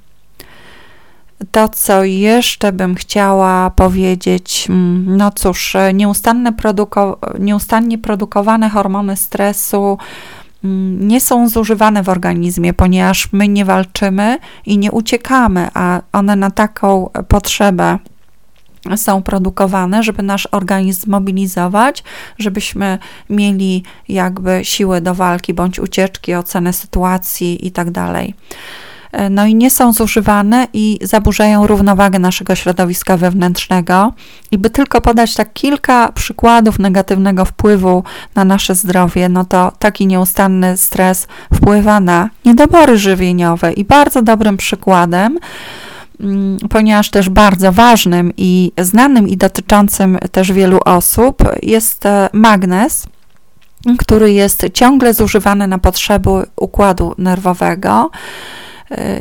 [1.51, 9.97] To, co jeszcze bym chciała powiedzieć, mm, no cóż, nieustanne produko nieustannie produkowane hormony stresu
[10.99, 16.51] nie są zużywane w organizmie, ponieważ my nie walczymy i nie uciekamy, a one na
[16.51, 17.99] taką potrzebę
[18.95, 22.03] są produkowane, żeby nasz organizm zmobilizować,
[22.37, 22.97] żebyśmy
[23.29, 27.91] mieli jakby siłę do walki bądź ucieczki, ocenę sytuacji i tak
[29.29, 34.13] no i nie są zużywane i zaburzają równowagę naszego środowiska wewnętrznego.
[34.51, 38.03] I by tylko podać tak kilka przykładów negatywnego wpływu
[38.35, 44.57] na nasze zdrowie, no to taki nieustanny stres wpływa na niedobory żywieniowe i bardzo dobrym
[44.57, 45.39] przykładem
[46.19, 52.03] mm, ponieważ też bardzo ważnym i znanym i dotyczącym też wielu osób jest
[52.33, 53.07] magnez,
[53.97, 58.09] który jest ciągle zużywany na potrzeby układu nerwowego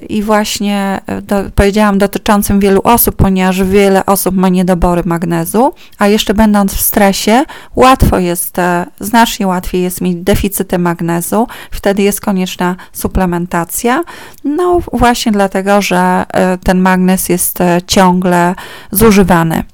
[0.08, 6.08] i właśnie e, do, powiedziałam dotyczącym wielu osób, ponieważ wiele osób ma niedobory magnezu, a
[6.08, 7.44] jeszcze będąc w stresie,
[7.76, 14.02] łatwo jest, e, znacznie łatwiej jest mieć deficyty magnezu, wtedy jest konieczna suplementacja.
[14.44, 18.54] No właśnie dlatego, że e, ten magnez jest ciągle
[18.90, 19.64] zużywany.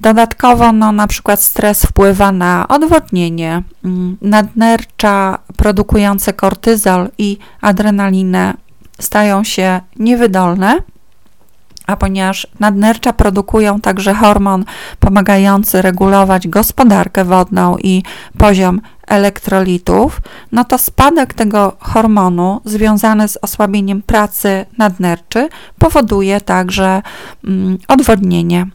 [0.00, 3.62] Dodatkowo, no, na przykład stres wpływa na odwodnienie,
[4.22, 8.54] nadnercza produkujące kortyzol i adrenalinę
[9.00, 10.78] stają się niewydolne,
[11.86, 14.64] a ponieważ nadnercza produkują także hormon
[15.00, 18.02] pomagający regulować gospodarkę wodną i
[18.38, 20.20] poziom elektrolitów,
[20.52, 27.02] no to spadek tego hormonu związany z osłabieniem pracy nadnerczy powoduje także
[27.44, 28.66] mm, odwodnienie.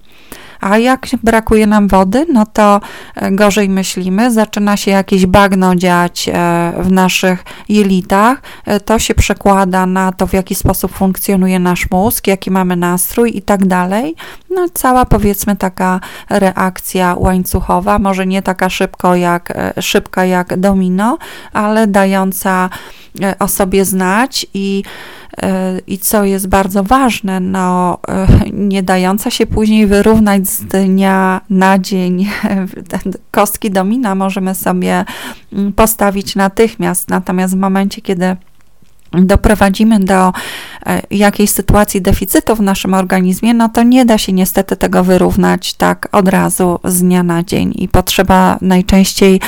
[0.65, 2.81] A jak brakuje nam wody, no to
[3.15, 8.41] e, gorzej myślimy, zaczyna się jakieś bagno dziać e, w naszych jelitach.
[8.65, 13.37] E, to się przekłada na to, w jaki sposób funkcjonuje nasz mózg, jaki mamy nastrój
[13.37, 14.15] i tak dalej.
[14.49, 15.99] No, cała powiedzmy taka
[16.29, 21.17] reakcja łańcuchowa, może nie taka szybko jak, szybka jak domino,
[21.53, 22.69] ale dająca
[23.39, 24.83] o sobie znać i
[25.87, 31.79] i co jest bardzo ważne, no, e, nie dająca się później wyrównać z dnia na
[31.79, 32.27] dzień.
[33.31, 35.05] Kostki domina możemy sobie
[35.53, 38.35] mm, postawić natychmiast, natomiast w momencie, kiedy
[39.11, 40.33] doprowadzimy do
[40.85, 45.73] e, jakiejś sytuacji deficytu w naszym organizmie, no to nie da się niestety tego wyrównać
[45.73, 49.39] tak od razu z dnia na dzień i potrzeba najczęściej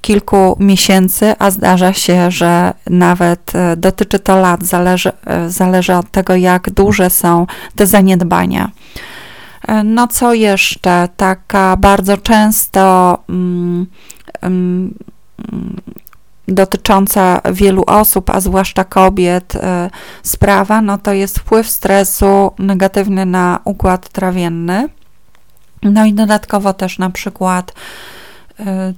[0.00, 6.10] kilku miesięcy, a zdarza się, że nawet e, dotyczy to lat, zależy, e, zależy od
[6.10, 7.46] tego, jak duże są
[7.76, 8.70] te zaniedbania.
[9.68, 11.08] E, no co jeszcze?
[11.16, 13.86] Taka bardzo często mm,
[14.40, 14.94] mm,
[16.48, 19.52] dotycząca wielu osób, a zwłaszcza kobiet,
[20.22, 24.88] sprawa, no to jest wpływ stresu negatywny na układ trawienny.
[25.82, 27.72] No i dodatkowo też na przykład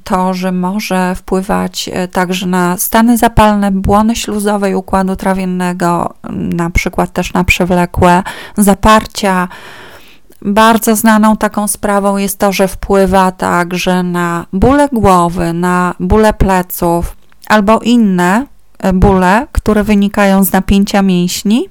[0.05, 7.13] to, że może wpływać e, także na stany zapalne błony śluzowej układu trawiennego, na przykład
[7.13, 8.23] też na przewlekłe
[8.57, 9.49] zaparcia.
[10.43, 17.17] Bardzo znaną taką sprawą jest to, że wpływa także na bóle głowy, na bóle pleców
[17.51, 18.47] albo inne
[18.79, 21.69] e, bóle, które wynikają z napięcia mięśni,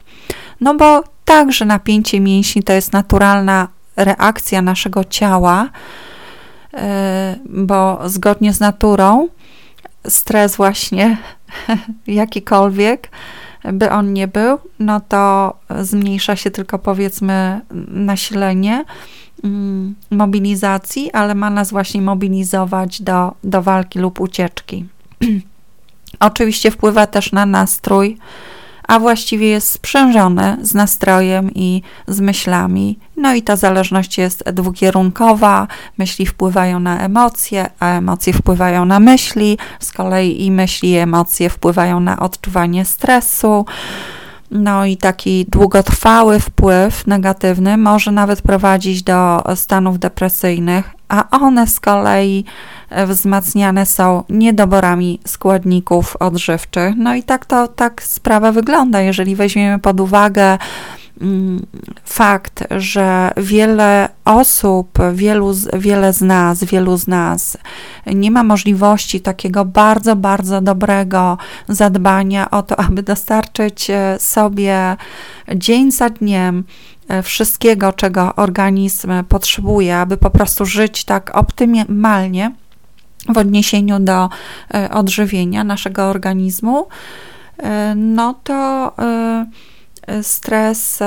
[0.62, 3.68] no bo także napięcie mięśni to jest naturalna
[3.98, 5.70] reakcja naszego ciała
[6.74, 9.28] E, bo zgodnie z naturą
[10.08, 11.18] stres właśnie
[12.08, 13.12] jakikolwiek
[13.74, 18.86] by on nie był, no to zmniejsza się tylko powiedzmy nasilenie
[19.44, 24.86] mm, mobilizacji, ale ma nas właśnie mobilizować do, do walki lub ucieczki.
[26.20, 28.18] Oczywiście wpływa też na nastrój,
[28.88, 33.00] a właściwie jest sprzężone z nastrojem i z myślami.
[33.18, 35.68] No i ta zależność jest dwukierunkowa.
[35.98, 41.50] Myśli wpływają na emocje, a emocje wpływają na myśli, z kolei i myśli i emocje
[41.50, 43.66] wpływają na odczuwanie stresu.
[44.52, 51.80] No i taki długotrwały wpływ negatywny może nawet prowadzić do stanów depresyjnych, a one z
[51.80, 52.46] kolei
[53.08, 56.94] wzmacniane są niedoborami składników odżywczych.
[56.98, 60.58] No i tak to tak sprawa wygląda, jeżeli weźmiemy pod uwagę
[61.22, 61.66] mm,
[62.04, 67.58] fakt, że wiele osób, wielu, wiele z nas, wielu z nas
[68.06, 71.38] nie ma możliwości takiego bardzo, bardzo dobrego
[71.68, 74.98] zadbania o to, aby dostarczyć e, sobie
[75.56, 76.64] dzień za dniem
[77.08, 82.52] e, wszystkiego, czego organizm potrzebuje, aby po prostu żyć tak optymalnie
[83.28, 84.30] w odniesieniu do
[84.74, 86.88] e, odżywienia naszego organizmu,
[87.58, 89.46] e, no to e,
[90.22, 91.00] stres,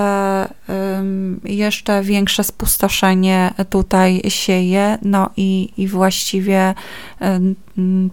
[1.45, 6.75] jeszcze większe spustoszenie tutaj sieje, no i, i właściwie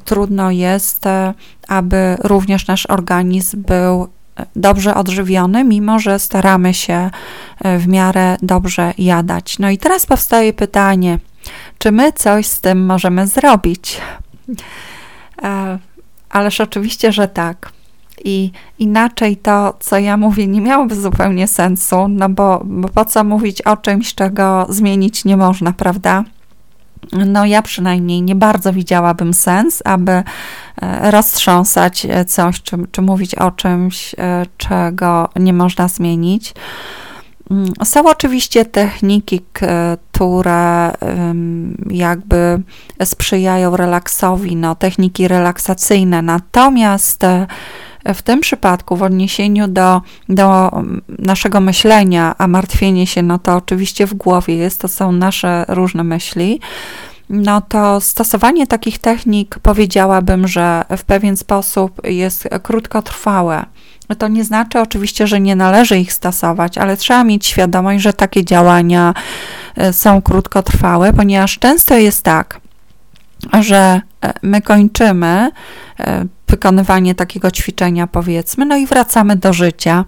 [0.05, 1.03] trudno jest,
[1.67, 4.07] aby również nasz organizm był
[4.55, 7.09] dobrze odżywiony, mimo że staramy się
[7.77, 9.59] w miarę dobrze jadać.
[9.59, 11.19] No i teraz powstaje pytanie,
[11.80, 14.01] czy my coś z tym możemy zrobić?
[15.43, 15.80] E,
[16.30, 17.71] ależ oczywiście, że tak.
[18.23, 23.23] I inaczej to, co ja mówię, nie miałoby zupełnie sensu, no bo, bo po co
[23.23, 26.23] mówić o czymś, czego zmienić nie można, prawda?
[27.11, 30.23] no ja przynajmniej nie bardzo widziałabym sens, aby e,
[31.11, 34.15] roztrząsać coś, czy, czy mówić o czymś,
[34.57, 36.53] czego nie można zmienić.
[37.51, 40.91] Mm, są oczywiście techniki, które
[41.89, 42.61] jakby
[43.03, 47.47] sprzyjają relaksowi, no, techniki relaksacyjne, natomiast e,
[48.13, 50.71] w tym przypadku, w odniesieniu do, do
[51.19, 56.03] naszego myślenia, a martwienie się, no to oczywiście w głowie jest, to są nasze różne
[56.03, 56.59] myśli,
[57.29, 63.65] no to stosowanie takich technik powiedziałabym, że w pewien sposób jest krótkotrwałe.
[64.18, 68.45] To nie znaczy oczywiście, że nie należy ich stosować, ale trzeba mieć świadomość, że takie
[68.45, 69.14] działania
[69.76, 72.62] e, są krótkotrwałe, ponieważ często jest tak,
[73.60, 75.51] że e, my kończymy
[75.99, 80.05] e, wykonywanie takiego ćwiczenia, powiedzmy, no i wracamy do życia,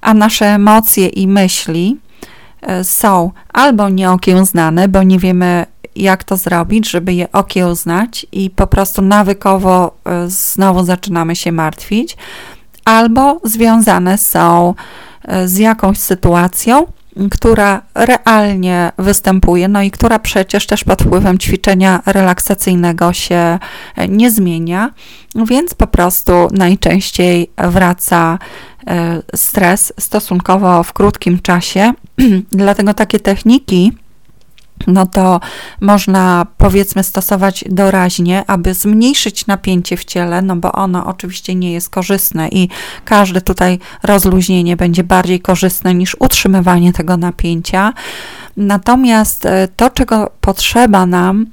[0.00, 1.96] a nasze emocje i myśli
[2.82, 9.02] są albo nieokiełznane, bo nie wiemy, jak to zrobić, żeby je okiełznać, i po prostu
[9.02, 9.96] nawykowo
[10.26, 12.16] znowu zaczynamy się martwić,
[12.90, 14.74] albo związane są
[15.24, 16.86] e, z jakąś sytuacją,
[17.30, 23.58] która realnie występuje, no i która przecież też pod wpływem ćwiczenia relaksacyjnego się
[23.96, 24.90] e, nie zmienia,
[25.34, 28.38] więc po prostu najczęściej wraca
[28.86, 31.92] e, stres stosunkowo w krótkim czasie.
[32.52, 33.92] Dlatego takie techniki
[34.86, 35.40] no to
[35.80, 41.90] można powiedzmy stosować doraźnie, aby zmniejszyć napięcie w ciele, no bo ono oczywiście nie jest
[41.90, 42.68] korzystne i
[43.04, 47.92] każde tutaj rozluźnienie będzie bardziej korzystne niż utrzymywanie tego napięcia.
[48.56, 51.46] Natomiast e, to, czego potrzeba nam,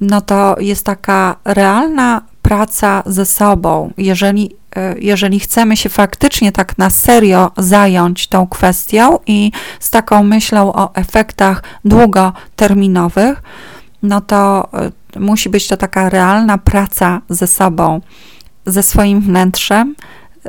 [0.00, 3.92] no to jest taka realna praca ze sobą.
[3.96, 4.50] Jeżeli
[4.98, 10.94] jeżeli chcemy się faktycznie tak na serio zająć tą kwestią i z taką myślą o
[10.94, 13.42] efektach długoterminowych,
[14.02, 14.68] no to
[15.16, 18.00] e, musi być to taka realna praca ze sobą,
[18.66, 19.94] ze swoim wnętrzem,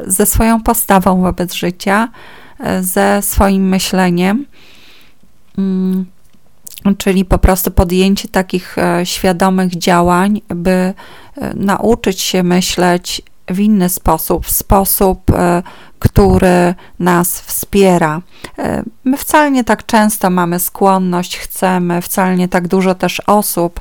[0.08, 2.10] ze swoją postawą wobec życia,
[2.60, 4.46] e, ze swoim myśleniem.
[5.58, 6.06] Mm,
[6.98, 10.94] czyli po prostu podjęcie takich świadomych działań, by
[11.56, 15.64] nauczyć się myśleć w inny sposób, w sposób, e,
[16.00, 18.22] który nas wspiera.
[18.58, 23.80] E, my wcale nie tak często mamy skłonność, chcemy, wcale nie tak dużo też osób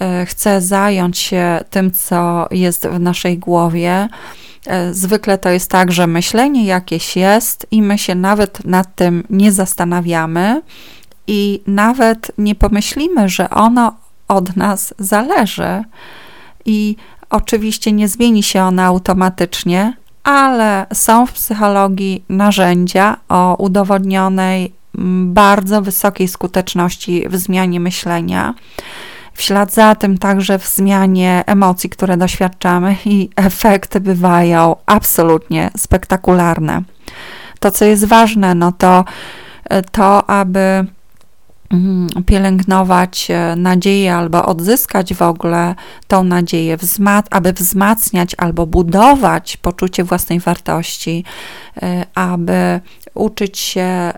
[0.00, 4.08] e, chce zająć się tym, co jest w naszej głowie.
[4.92, 9.52] Zwykle to jest tak, że myślenie jakieś jest i my się nawet nad tym nie
[9.52, 10.62] zastanawiamy
[11.26, 13.96] i nawet nie pomyślimy, że ono
[14.28, 15.82] od nas zależy.
[16.64, 16.96] I
[17.30, 24.72] Oczywiście nie zmieni się ona automatycznie, ale są w psychologii narzędzia o udowodnionej
[25.24, 28.54] bardzo wysokiej skuteczności w zmianie myślenia.
[29.34, 36.82] W ślad za tym także w zmianie emocji, które doświadczamy, i efekty bywają absolutnie spektakularne.
[37.60, 39.04] To, co jest ważne, no to
[39.92, 40.86] to, aby
[42.26, 45.74] pielęgnować e, nadzieję albo odzyskać w ogóle
[46.08, 46.76] tą nadzieję,
[47.30, 51.24] aby wzmacniać albo budować poczucie własnej wartości,
[51.82, 52.80] e, aby
[53.14, 54.12] uczyć się e,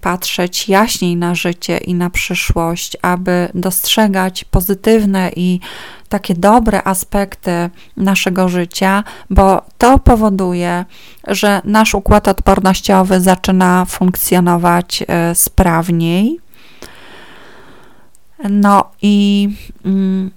[0.00, 5.60] patrzeć jaśniej na życie i na przyszłość, aby dostrzegać pozytywne i
[6.08, 10.84] takie dobre aspekty naszego życia, bo to powoduje,
[11.28, 16.45] że nasz układ odpornościowy zaczyna funkcjonować sprawniej
[18.44, 19.48] no i
[19.84, 20.30] mm,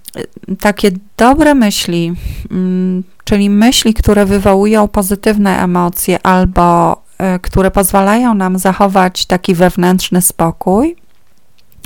[0.60, 2.12] takie dobre myśli,
[2.50, 6.92] mm, czyli myśli, które wywołują pozytywne emocje albo
[7.36, 10.96] y, które pozwalają nam zachować taki wewnętrzny spokój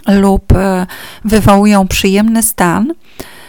[0.08, 0.56] lub y,
[1.24, 2.92] wywołują przyjemny stan,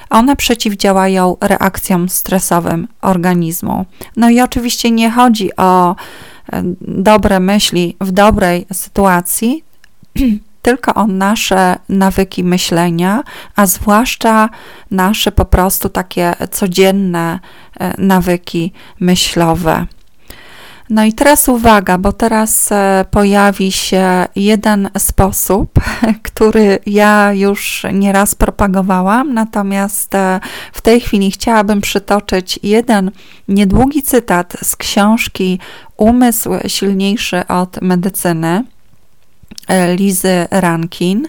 [0.10, 3.86] one przeciwdziałają reakcjom stresowym organizmu.
[4.18, 5.96] No i oczywiście nie chodzi o y,
[6.82, 9.64] dobre myśli w dobrej sytuacji,
[10.66, 13.24] tylko o nasze nawyki myślenia,
[13.56, 14.50] a zwłaszcza
[14.92, 17.40] nasze po prostu takie codzienne
[17.80, 19.86] e, nawyki myślowe.
[20.90, 25.70] No i teraz uwaga, bo teraz e, pojawi się jeden sposób,
[26.28, 30.40] który ja już nieraz propagowałam, natomiast e,
[30.74, 33.12] w tej chwili chciałabym przytoczyć jeden
[33.48, 35.60] niedługi cytat z książki
[35.98, 38.75] Umysł silniejszy od medycyny.
[39.68, 41.28] E, Lizy Rankin.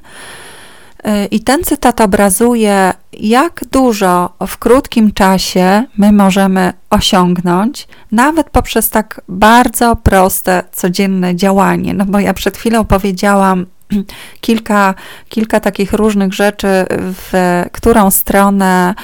[1.05, 8.91] E, I ten cytat obrazuje, jak dużo w krótkim czasie my możemy osiągnąć, nawet poprzez
[8.91, 11.95] tak bardzo proste, codzienne działanie.
[11.95, 13.67] No bo ja przed chwilą powiedziałam
[14.41, 14.95] kilka,
[15.29, 18.95] kilka takich różnych rzeczy, w którą stronę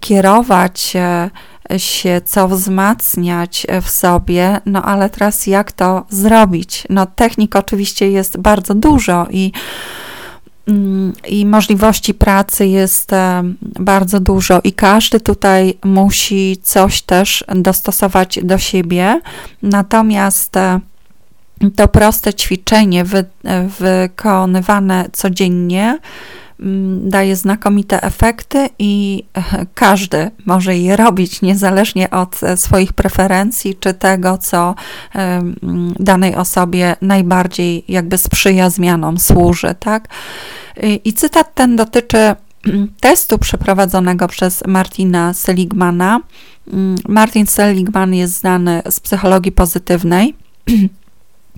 [0.00, 0.96] kierować
[1.76, 6.84] się, co wzmacniać w sobie, no ale teraz jak to zrobić?
[6.90, 9.52] No technik oczywiście jest bardzo dużo i
[10.68, 18.38] mm, i możliwości pracy jest e, bardzo dużo, i każdy tutaj musi coś też dostosować
[18.42, 19.20] do siebie.
[19.62, 20.80] Natomiast e,
[21.76, 23.24] to proste ćwiczenie wy,
[23.78, 25.98] wykonywane codziennie
[27.02, 29.24] daje znakomite efekty i
[29.74, 34.74] każdy może je robić niezależnie od swoich preferencji czy tego, co
[35.98, 40.08] danej osobie najbardziej jakby sprzyja zmianom, służy, tak?
[41.04, 42.18] I cytat ten dotyczy
[42.66, 46.20] mm, testu przeprowadzonego przez Martina Seligmana.
[46.72, 50.34] Mm, Martin Seligman jest znany z psychologii pozytywnej.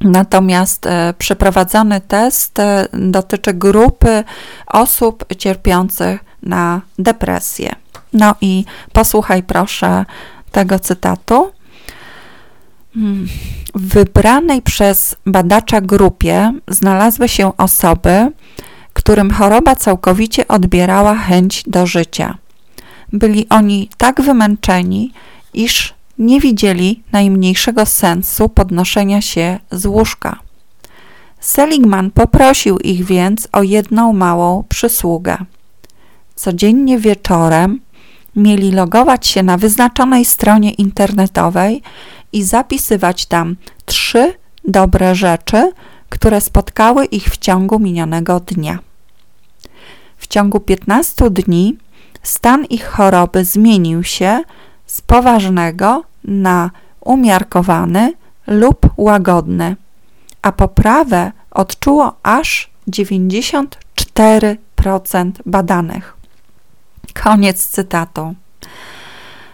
[0.01, 4.25] Natomiast e, przeprowadzony test e, dotyczy grupy
[4.67, 7.75] osób cierpiących na depresję.
[8.13, 10.05] No i posłuchaj proszę
[10.53, 11.53] tego cytatu.
[12.95, 13.27] Hmm.
[13.75, 18.33] W wybranej przez badacza grupie znalazły się osoby,
[18.93, 22.39] którym choroba całkowicie odbierała chęć do życia.
[23.13, 25.13] Byli oni tak wymęczeni,
[25.55, 30.39] iż nie widzieli najmniejszego sensu podnoszenia się z łóżka.
[31.41, 35.39] Seligman poprosił ich więc o jedną małą przysługę.
[36.35, 37.81] Codziennie wieczorem
[38.37, 41.83] mieli logować się na wyznaczonej stronie internetowej
[42.33, 43.57] i zapisywać tam
[43.87, 44.33] trzy
[44.65, 45.73] dobre rzeczy,
[46.09, 48.79] które spotkały ich w ciągu minionego dnia.
[50.17, 51.77] W ciągu 15 dni
[52.23, 54.43] stan ich choroby zmienił się
[54.87, 58.13] z poważnego na umiarkowany
[58.47, 59.77] lub łagodny,
[60.43, 66.17] a poprawę odczuło aż 94% badanych.
[67.15, 68.35] Koniec cytatu.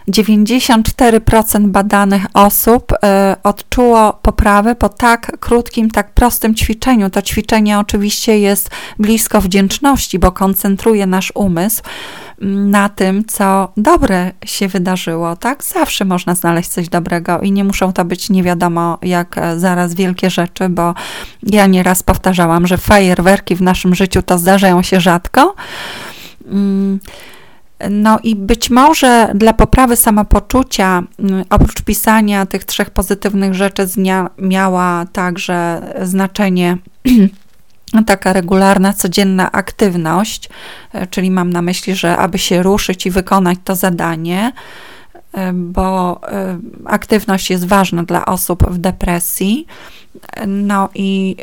[0.07, 2.95] 94% badanych osób y,
[3.43, 7.09] odczuło poprawę po tak krótkim, tak prostym ćwiczeniu.
[7.09, 11.83] To ćwiczenie oczywiście jest blisko wdzięczności, bo koncentruje nasz umysł
[12.41, 15.63] mm, na tym, co dobre się wydarzyło, tak?
[15.63, 19.93] Zawsze można znaleźć coś dobrego i nie muszą to być nie wiadomo jak e, zaraz
[19.93, 20.93] wielkie rzeczy, bo
[21.43, 25.55] ja nieraz powtarzałam, że fajerwerki w naszym życiu to zdarzają się rzadko.
[27.89, 31.03] No i być może dla poprawy samopoczucia,
[31.49, 33.87] oprócz pisania tych trzech pozytywnych rzeczy,
[34.37, 36.77] miała także znaczenie
[38.07, 40.49] taka regularna, codzienna aktywność,
[40.93, 44.51] e, czyli mam na myśli, że aby się ruszyć i wykonać to zadanie,
[45.33, 49.67] e, bo e, aktywność jest ważna dla osób w depresji.
[50.47, 51.35] No i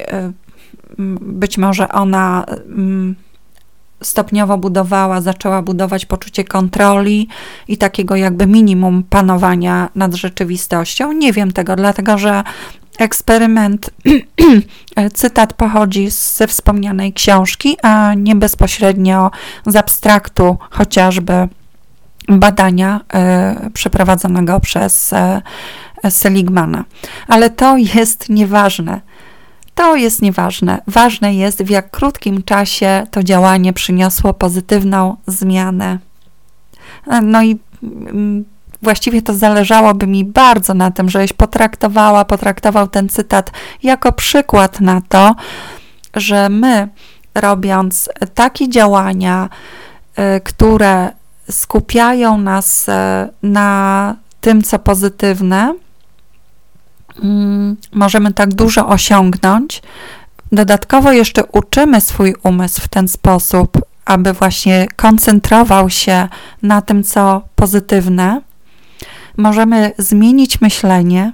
[1.21, 2.45] być może ona
[4.03, 7.29] stopniowo budowała, zaczęła budować poczucie kontroli
[7.69, 11.13] i takiego jakby minimum panowania nad rzeczywistością.
[11.13, 12.43] Nie wiem tego, dlatego że
[12.99, 13.91] eksperyment,
[15.15, 19.31] cytat pochodzi ze wspomnianej książki, a nie bezpośrednio
[19.67, 21.49] z abstraktu chociażby
[22.29, 23.01] badania
[23.67, 26.85] y, przeprowadzonego przez y, Seligmana.
[27.29, 29.01] Ale to jest nieważne.
[29.75, 30.83] To jest nieważne.
[30.87, 35.99] Ważne jest, w jak krótkim czasie to działanie przyniosło pozytywną zmianę.
[37.23, 38.45] No i mm,
[38.83, 43.51] właściwie to zależałoby mi bardzo na tym, żebyś potraktowała, potraktował ten cytat
[43.83, 45.35] jako przykład na to,
[46.15, 46.89] że my,
[47.35, 49.49] robiąc takie działania,
[50.19, 51.11] y, które
[51.51, 52.93] skupiają nas y,
[53.43, 55.75] na tym, co pozytywne,
[57.93, 59.83] możemy tak dużo osiągnąć.
[60.53, 66.29] Dodatkowo jeszcze uczymy swój umysł w ten sposób, aby właśnie koncentrował się
[66.63, 68.41] na tym, co pozytywne.
[69.37, 71.33] Możemy zmienić myślenie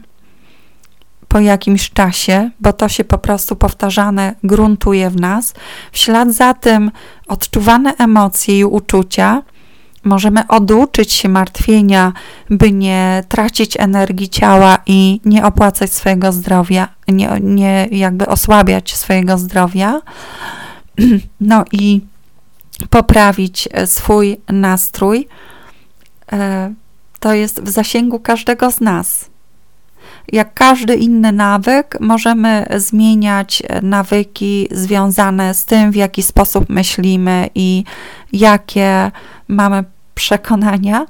[1.29, 5.55] po jakimś czasie, bo to się po prostu powtarzane gruntuje w nas.
[5.93, 6.91] W ślad za tym
[7.29, 9.43] odczuwane emocje i uczucia
[10.09, 12.13] Możemy oduczyć się martwienia,
[12.51, 19.39] by nie tracić energii ciała i nie opłacać swojego zdrowia, nie, nie jakby osłabiać swojego
[19.39, 20.01] zdrowia.
[21.41, 22.01] No i
[22.91, 25.29] poprawić swój nastrój.
[26.33, 26.75] E,
[27.21, 29.31] to jest w zasięgu każdego z nas.
[30.33, 37.85] Jak każdy inny nawyk, możemy zmieniać nawyki związane z tym, w jaki sposób myślimy i
[38.33, 39.11] jakie
[39.49, 39.85] mamy
[40.19, 41.07] przekonania.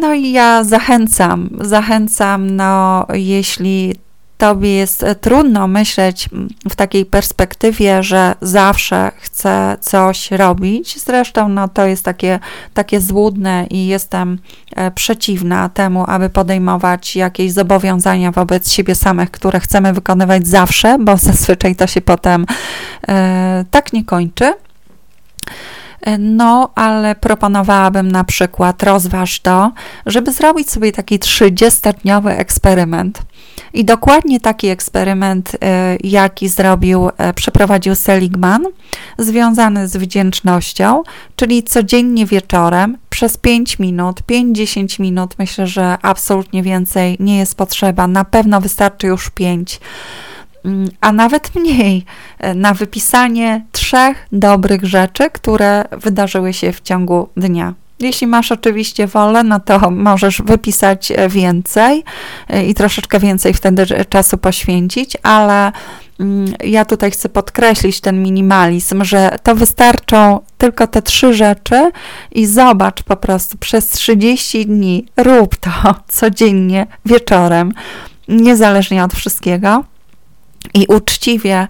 [0.00, 3.94] No i ja zachęcam, zachęcam, no jeśli
[4.38, 6.28] tobie jest e, trudno myśleć
[6.70, 11.00] w takiej perspektywie, że zawsze chcę coś robić.
[11.00, 12.40] Zresztą no, to jest takie,
[12.74, 14.38] takie złudne i jestem
[14.76, 21.16] e, przeciwna temu, aby podejmować jakieś zobowiązania wobec siebie samych, które chcemy wykonywać zawsze, bo
[21.30, 22.46] zazwyczaj to się potem
[23.08, 24.52] e, tak nie kończy.
[26.18, 29.72] No, ale proponowałabym na przykład, rozważ to,
[30.06, 33.22] żeby zrobić sobie taki 30-dniowy eksperyment.
[33.74, 38.64] I dokładnie taki eksperyment, e, jaki zrobił, e, przeprowadził Seligman,
[39.18, 41.02] związany z wdzięcznością,
[41.36, 48.06] czyli codziennie wieczorem przez 5 minut, 5-10 minut, myślę, że absolutnie więcej nie jest potrzeba,
[48.06, 50.33] na pewno wystarczy już 5 Mm,
[51.00, 52.04] a nawet mniej,
[52.38, 57.74] e, na wypisanie trzech dobrych rzeczy, które wydarzyły się w ciągu dnia.
[58.00, 62.04] Jeśli masz oczywiście wolę, no to możesz wypisać e, więcej
[62.48, 65.72] e, i troszeczkę więcej wtedy czasu poświęcić, ale
[66.20, 71.90] mm, ja tutaj chcę podkreślić ten minimalizm, że to wystarczą tylko te trzy rzeczy
[72.32, 75.70] i zobacz po prostu przez 30 dni, rób to
[76.08, 77.72] codziennie wieczorem,
[78.28, 79.84] niezależnie od wszystkiego
[80.74, 81.68] i uczciwie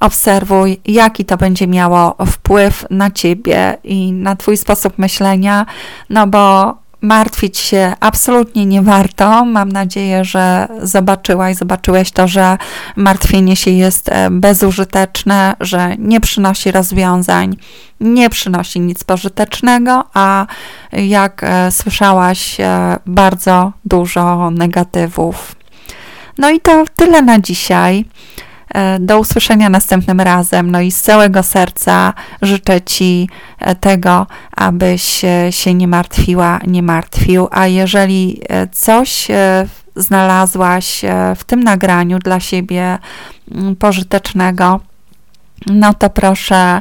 [0.00, 5.66] obserwuj, jaki to będzie miało wpływ na ciebie i na twój sposób myślenia,
[6.10, 9.44] no bo martwić się absolutnie nie warto.
[9.44, 12.58] Mam nadzieję, że zobaczyłaś, zobaczyłeś to, że
[12.96, 17.56] martwienie się jest e, bezużyteczne, że nie przynosi rozwiązań,
[18.00, 20.46] nie przynosi nic pożytecznego, a
[20.92, 25.59] jak e, słyszałaś, e, bardzo dużo negatywów.
[26.40, 28.04] No i to tyle na dzisiaj.
[28.74, 30.70] E, do usłyszenia następnym razem.
[30.70, 33.28] No i z całego serca życzę Ci
[33.58, 34.26] e, tego,
[34.56, 37.48] abyś się nie martwiła, nie martwił.
[37.50, 39.28] A jeżeli e, coś
[39.96, 41.02] znalazłaś
[41.36, 42.98] w tym nagraniu dla siebie
[43.50, 44.80] mm, pożytecznego,
[45.66, 46.80] no to proszę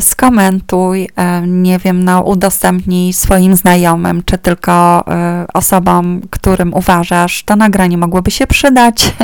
[0.00, 1.08] skomentuj,
[1.46, 5.04] nie wiem, no udostępnij swoim znajomym, czy tylko
[5.54, 9.12] osobom, którym uważasz, to nagranie mogłoby się przydać.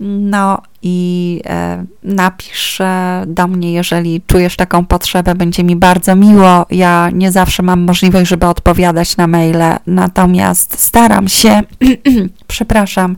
[0.00, 6.66] No i e, napisz e, do mnie, jeżeli czujesz taką potrzebę, będzie mi bardzo miło.
[6.70, 11.62] Ja nie zawsze mam możliwość, żeby odpowiadać na maile, natomiast staram się,
[12.46, 13.16] przepraszam,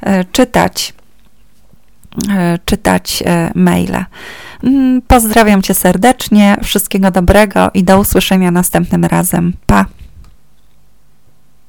[0.00, 0.94] e, czytać
[2.64, 3.22] czytać
[3.54, 4.04] maile.
[4.64, 9.52] Mm, pozdrawiam Cię serdecznie, wszystkiego dobrego i do usłyszenia następnym razem.
[9.66, 9.86] Pa!